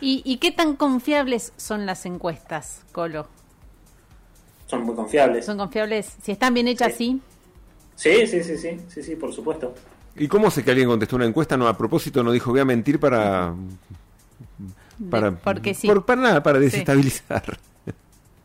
¿Y, 0.00 0.36
qué 0.38 0.50
tan 0.50 0.74
confiables 0.74 1.52
son 1.56 1.86
las 1.86 2.04
encuestas, 2.04 2.82
Colo? 2.90 3.28
Son 4.66 4.82
muy 4.82 4.96
confiables. 4.96 5.46
¿Son 5.46 5.56
confiables? 5.56 6.16
Si 6.20 6.32
están 6.32 6.52
bien 6.52 6.66
hechas, 6.66 6.92
sí. 6.94 7.20
Sí, 7.94 8.26
sí, 8.26 8.42
sí, 8.42 8.58
sí, 8.58 8.80
sí, 8.88 9.02
sí, 9.04 9.14
por 9.14 9.32
supuesto. 9.32 9.72
¿Y 10.16 10.26
cómo 10.26 10.50
sé 10.50 10.64
que 10.64 10.72
alguien 10.72 10.88
contestó 10.88 11.14
una 11.14 11.26
encuesta? 11.26 11.56
No, 11.56 11.68
a 11.68 11.78
propósito 11.78 12.24
no 12.24 12.32
dijo, 12.32 12.50
voy 12.50 12.60
a 12.60 12.64
mentir 12.64 12.98
para... 12.98 13.54
Para, 15.08 15.30
Porque 15.36 15.72
sí. 15.72 15.88
para 16.04 16.20
nada, 16.20 16.42
para 16.42 16.58
desestabilizar. 16.58 17.58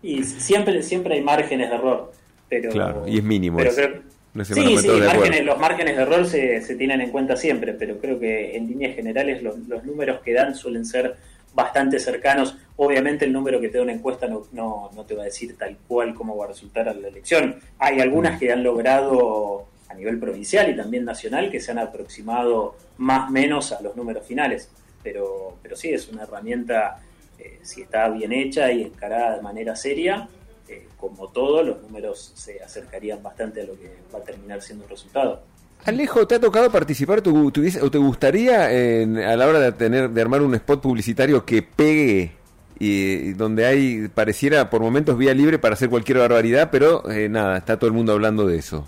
Y 0.04 0.24
siempre, 0.24 0.84
siempre 0.84 1.16
hay 1.16 1.24
márgenes 1.24 1.70
de 1.70 1.76
error. 1.76 2.14
Pero, 2.50 2.72
claro, 2.72 3.08
y 3.08 3.18
es 3.18 3.24
mínimo. 3.24 3.58
Pero, 3.58 3.72
sí, 3.72 4.54
sí, 4.78 5.42
los 5.44 5.60
márgenes 5.60 5.96
de 5.96 6.02
error 6.02 6.26
se, 6.26 6.62
se, 6.62 6.76
tienen 6.76 7.02
en 7.02 7.12
cuenta 7.12 7.36
siempre, 7.36 7.74
pero 7.74 7.98
creo 8.00 8.20
que 8.20 8.56
en 8.56 8.68
líneas 8.68 8.96
generales 8.96 9.42
los, 9.44 9.58
números 9.84 10.22
que 10.22 10.34
dan 10.34 10.56
suelen 10.56 10.86
ser 10.86 11.16
bastante 11.54 12.00
cercanos. 12.00 12.56
Obviamente 12.76 13.26
el 13.26 13.34
número 13.34 13.60
que 13.60 13.70
te 13.70 13.78
da 13.78 13.84
una 13.84 13.94
encuesta 13.94 14.28
no, 14.28 14.46
no, 14.52 14.92
no 14.96 15.06
te 15.06 15.16
va 15.16 15.24
a 15.24 15.26
decir 15.26 15.58
tal 15.58 15.78
cual 15.88 16.14
cómo 16.14 16.38
va 16.38 16.46
a 16.46 16.50
resultar 16.50 16.86
la 16.96 17.08
elección. 17.08 17.56
Hay 17.80 18.00
algunas 18.00 18.36
mm. 18.36 18.40
que 18.40 18.52
han 18.52 18.64
logrado 18.64 19.68
a 19.90 19.94
nivel 19.94 20.20
provincial 20.20 20.70
y 20.70 20.76
también 20.76 21.06
nacional 21.06 21.50
que 21.50 21.60
se 21.60 21.72
han 21.72 21.80
aproximado 21.80 22.76
más 22.98 23.30
o 23.30 23.32
menos 23.32 23.72
a 23.72 23.82
los 23.82 23.96
números 23.96 24.26
finales. 24.26 24.70
Pero, 25.02 25.58
pero 25.62 25.76
sí, 25.76 25.90
es 25.90 26.08
una 26.10 26.24
herramienta, 26.24 27.00
eh, 27.40 27.60
si 27.64 27.82
está 27.82 28.10
bien 28.10 28.32
hecha 28.34 28.72
y 28.72 28.84
encarada 28.84 29.38
de 29.38 29.42
manera 29.42 29.76
seria, 29.76 30.28
eh, 30.70 30.88
como 31.00 31.28
todo, 31.30 31.64
los 31.64 31.82
números 31.82 32.34
se 32.36 32.62
acercarían 32.62 33.22
bastante 33.24 33.62
a 33.62 33.66
lo 33.66 33.74
que 33.74 33.92
va 34.14 34.20
a 34.20 34.24
terminar 34.24 34.62
siendo 34.62 34.84
el 34.84 34.90
resultado. 34.90 35.42
Alejo, 35.86 36.28
¿te 36.28 36.36
ha 36.36 36.40
tocado 36.40 36.70
participar 36.72 37.22
tu, 37.22 37.48
o 37.48 37.92
te 37.92 37.98
gustaría 37.98 38.66
a 38.66 39.36
la 39.36 39.48
hora 39.48 39.60
de 39.60 39.72
tener 39.72 40.10
de 40.10 40.22
armar 40.22 40.42
un 40.42 40.54
spot 40.56 40.82
publicitario 40.82 41.46
que 41.46 41.62
pegue 41.62 42.32
y, 42.80 43.34
donde 43.34 43.66
hay 43.66 44.08
pareciera 44.10 44.70
por 44.70 44.82
momentos 44.82 45.18
vía 45.18 45.34
libre 45.34 45.60
para 45.60 45.74
hacer 45.76 45.90
cualquier 45.90 46.18
barbaridad, 46.20 46.70
pero 46.72 47.10
eh, 47.10 47.30
nada, 47.30 47.58
está 47.58 47.78
todo 47.78 47.88
el 47.88 47.94
mundo 47.94 48.12
hablando 48.12 48.46
de 48.46 48.58
eso? 48.58 48.86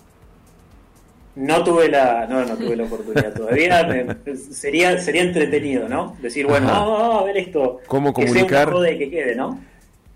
No 1.35 1.63
tuve 1.63 1.87
la, 1.87 2.27
no, 2.27 2.43
no 2.43 2.57
tuve 2.57 2.75
la 2.75 2.83
oportunidad 2.83 3.33
todavía. 3.33 4.17
sería, 4.51 4.97
sería 4.99 5.21
entretenido, 5.21 5.87
¿no? 5.87 6.17
Decir, 6.21 6.45
bueno, 6.45 6.67
vamos, 6.67 7.21
a 7.21 7.25
ver 7.25 7.37
esto. 7.37 7.79
¿Cómo 7.87 8.11
comunicar? 8.11 8.73
Que, 8.73 8.97
que 8.97 9.09
quede, 9.09 9.35
¿no? 9.35 9.57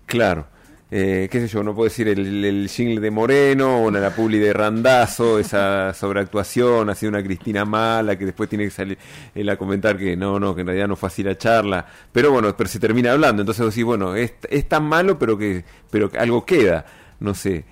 Claro 0.04 0.53
eh, 0.90 1.28
qué 1.30 1.40
sé 1.40 1.48
yo, 1.48 1.62
no 1.62 1.74
puedo 1.74 1.88
decir 1.88 2.08
el, 2.08 2.44
el 2.44 2.68
jingle 2.68 3.00
de 3.00 3.10
Moreno 3.10 3.84
o 3.84 3.90
la 3.90 4.14
publi 4.14 4.38
de 4.38 4.52
Randazo, 4.52 5.38
esa 5.38 5.92
sobreactuación, 5.94 6.90
ha 6.90 6.94
sido 6.94 7.10
una 7.10 7.22
Cristina 7.22 7.64
mala 7.64 8.16
que 8.16 8.26
después 8.26 8.48
tiene 8.48 8.64
que 8.64 8.70
salir 8.70 8.98
él 9.34 9.48
a 9.48 9.56
comentar 9.56 9.96
que 9.96 10.16
no, 10.16 10.38
no, 10.38 10.54
que 10.54 10.60
en 10.60 10.68
realidad 10.68 10.88
no 10.88 10.96
fue 10.96 11.08
así 11.08 11.22
la 11.22 11.36
charla, 11.36 11.86
pero 12.12 12.30
bueno, 12.30 12.54
pero 12.56 12.68
se 12.68 12.78
termina 12.78 13.12
hablando, 13.12 13.42
entonces 13.42 13.66
decís, 13.66 13.84
bueno, 13.84 14.14
es, 14.14 14.34
es 14.48 14.68
tan 14.68 14.84
malo 14.84 15.18
pero 15.18 15.36
que, 15.36 15.64
pero 15.90 16.10
que 16.10 16.18
algo 16.18 16.44
queda, 16.44 16.84
no 17.20 17.34
sé. 17.34 17.64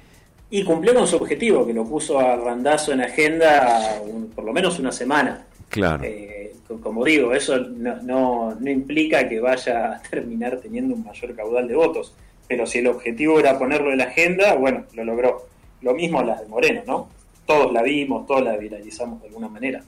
Y 0.50 0.64
cumplió 0.64 0.94
con 0.94 1.06
su 1.06 1.16
objetivo, 1.16 1.66
que 1.66 1.72
lo 1.72 1.84
puso 1.86 2.18
a 2.18 2.36
Randazo 2.36 2.92
en 2.92 3.00
agenda 3.00 4.00
por 4.34 4.44
lo 4.44 4.52
menos 4.52 4.78
una 4.78 4.92
semana. 4.92 5.46
Claro. 5.70 6.04
Eh, 6.04 6.52
como 6.82 7.04
digo, 7.04 7.32
eso 7.32 7.58
no, 7.58 7.96
no, 8.02 8.54
no, 8.58 8.70
implica 8.70 9.28
que 9.28 9.40
vaya 9.40 9.94
a 9.94 10.02
terminar 10.02 10.58
teniendo 10.58 10.94
un 10.94 11.04
mayor 11.04 11.34
caudal 11.34 11.68
de 11.68 11.74
votos. 11.74 12.14
Pero 12.52 12.66
si 12.66 12.80
el 12.80 12.86
objetivo 12.88 13.40
era 13.40 13.58
ponerlo 13.58 13.92
en 13.92 13.96
la 13.96 14.04
agenda, 14.04 14.52
bueno, 14.56 14.84
lo 14.92 15.04
logró. 15.04 15.46
Lo 15.80 15.94
mismo 15.94 16.22
las 16.22 16.38
de 16.38 16.48
Moreno, 16.48 16.82
¿no? 16.86 17.08
Todos 17.46 17.72
la 17.72 17.80
vimos, 17.80 18.26
todos 18.26 18.42
la 18.42 18.58
viralizamos 18.58 19.22
de 19.22 19.28
alguna 19.28 19.48
manera. 19.48 19.82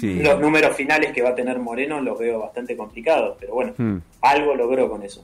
Los 0.00 0.40
números 0.40 0.74
finales 0.74 1.12
que 1.12 1.20
va 1.20 1.28
a 1.28 1.34
tener 1.34 1.58
Moreno 1.58 2.00
los 2.00 2.18
veo 2.18 2.38
bastante 2.38 2.78
complicados, 2.78 3.36
pero 3.38 3.52
bueno, 3.52 3.74
hmm. 3.76 3.98
algo 4.22 4.54
logró 4.54 4.88
con 4.88 5.02
eso. 5.02 5.22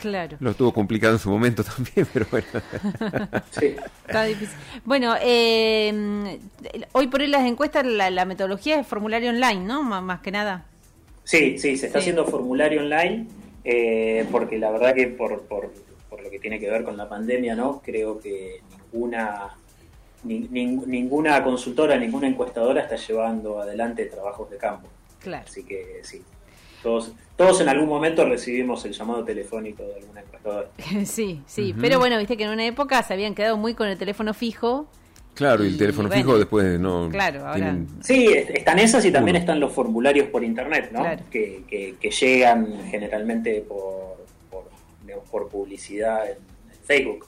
Claro. 0.00 0.38
Lo 0.40 0.54
tuvo 0.54 0.72
complicado 0.72 1.12
en 1.12 1.18
su 1.18 1.28
momento 1.28 1.62
también, 1.76 2.06
pero 2.10 2.24
bueno. 2.30 2.46
sí. 3.50 3.76
Está 4.06 4.24
difícil. 4.24 4.56
Bueno, 4.86 5.16
eh, 5.20 6.38
hoy 6.92 7.08
por 7.08 7.20
hoy 7.20 7.26
las 7.26 7.46
encuestas, 7.46 7.84
la, 7.84 8.24
metodología 8.24 8.80
es 8.80 8.86
formulario 8.86 9.28
online, 9.28 9.60
¿no? 9.66 9.82
más 9.82 10.20
que 10.22 10.30
nada. 10.30 10.64
Sí, 11.24 11.58
sí, 11.58 11.76
se 11.76 11.88
está 11.88 11.98
haciendo 11.98 12.24
formulario 12.24 12.80
online, 12.80 13.26
eh, 13.64 14.26
porque 14.30 14.58
la 14.58 14.70
verdad 14.70 14.94
que 14.94 15.08
por, 15.08 15.42
por, 15.42 15.72
por 16.08 16.22
lo 16.22 16.30
que 16.30 16.38
tiene 16.38 16.60
que 16.60 16.70
ver 16.70 16.84
con 16.84 16.96
la 16.96 17.08
pandemia, 17.08 17.54
¿no? 17.54 17.80
Creo 17.84 18.20
que 18.20 18.60
ninguna 18.92 19.56
ninguna 20.24 21.44
consultora, 21.44 21.96
ninguna 21.96 22.26
encuestadora 22.28 22.82
está 22.82 22.96
llevando 22.96 23.60
adelante 23.60 24.06
trabajos 24.06 24.50
de 24.50 24.56
campo. 24.56 24.88
Claro. 25.20 25.44
Así 25.46 25.64
que 25.64 26.00
sí, 26.02 26.22
todos, 26.82 27.12
todos 27.36 27.60
en 27.60 27.68
algún 27.68 27.88
momento 27.88 28.24
recibimos 28.26 28.84
el 28.84 28.92
llamado 28.92 29.24
telefónico 29.24 29.82
de 29.82 29.94
alguna 29.96 30.20
encuestadora. 30.20 30.68
sí, 31.04 31.42
sí, 31.46 31.74
pero 31.80 31.98
bueno, 31.98 32.18
viste 32.18 32.36
que 32.36 32.44
en 32.44 32.50
una 32.50 32.66
época 32.66 33.02
se 33.02 33.12
habían 33.12 33.34
quedado 33.34 33.56
muy 33.56 33.74
con 33.74 33.88
el 33.88 33.98
teléfono 33.98 34.34
fijo. 34.34 34.86
Claro, 35.34 35.64
y 35.64 35.68
el 35.68 35.78
teléfono 35.78 36.08
fijo 36.08 36.38
después 36.38 36.78
no. 36.78 37.08
Claro, 37.10 37.46
ahora. 37.46 37.76
Sí, 38.00 38.28
están 38.32 38.78
esas 38.78 39.04
y 39.04 39.10
también 39.10 39.36
están 39.36 39.58
los 39.58 39.72
formularios 39.72 40.28
por 40.28 40.44
internet, 40.44 40.90
¿no? 40.92 41.04
Que, 41.30 41.64
que, 41.68 42.10
llegan 42.10 42.84
generalmente 42.90 43.64
por, 43.66 44.24
por, 44.50 44.64
por 45.30 45.48
publicidad 45.48 46.30
en 46.30 46.38
Facebook 46.84 47.26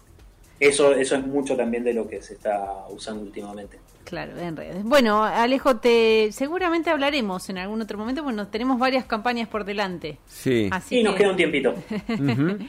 eso, 0.58 0.92
eso 0.92 1.16
es 1.16 1.26
mucho 1.26 1.56
también 1.56 1.84
de 1.84 1.92
lo 1.92 2.08
que 2.08 2.22
se 2.22 2.34
está 2.34 2.86
usando 2.88 3.22
últimamente. 3.22 3.78
Claro, 4.04 4.38
en 4.38 4.56
redes. 4.56 4.84
Bueno, 4.84 5.22
Alejo, 5.24 5.78
te 5.78 6.30
seguramente 6.32 6.90
hablaremos 6.90 7.50
en 7.50 7.58
algún 7.58 7.82
otro 7.82 7.98
momento, 7.98 8.22
bueno, 8.22 8.48
tenemos 8.48 8.78
varias 8.78 9.04
campañas 9.04 9.48
por 9.48 9.64
delante. 9.64 10.18
Sí. 10.26 10.68
Así 10.70 11.00
y 11.00 11.02
nos 11.02 11.14
queda 11.16 11.30
un 11.30 11.36
tiempito. 11.36 11.74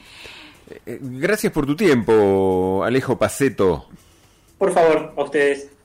Eh, 0.84 0.98
gracias 1.00 1.50
por 1.50 1.64
tu 1.64 1.74
tiempo, 1.74 2.84
Alejo 2.84 3.16
Paceto. 3.16 3.88
Por 4.58 4.72
favor, 4.72 5.12
a 5.16 5.22
ustedes. 5.22 5.77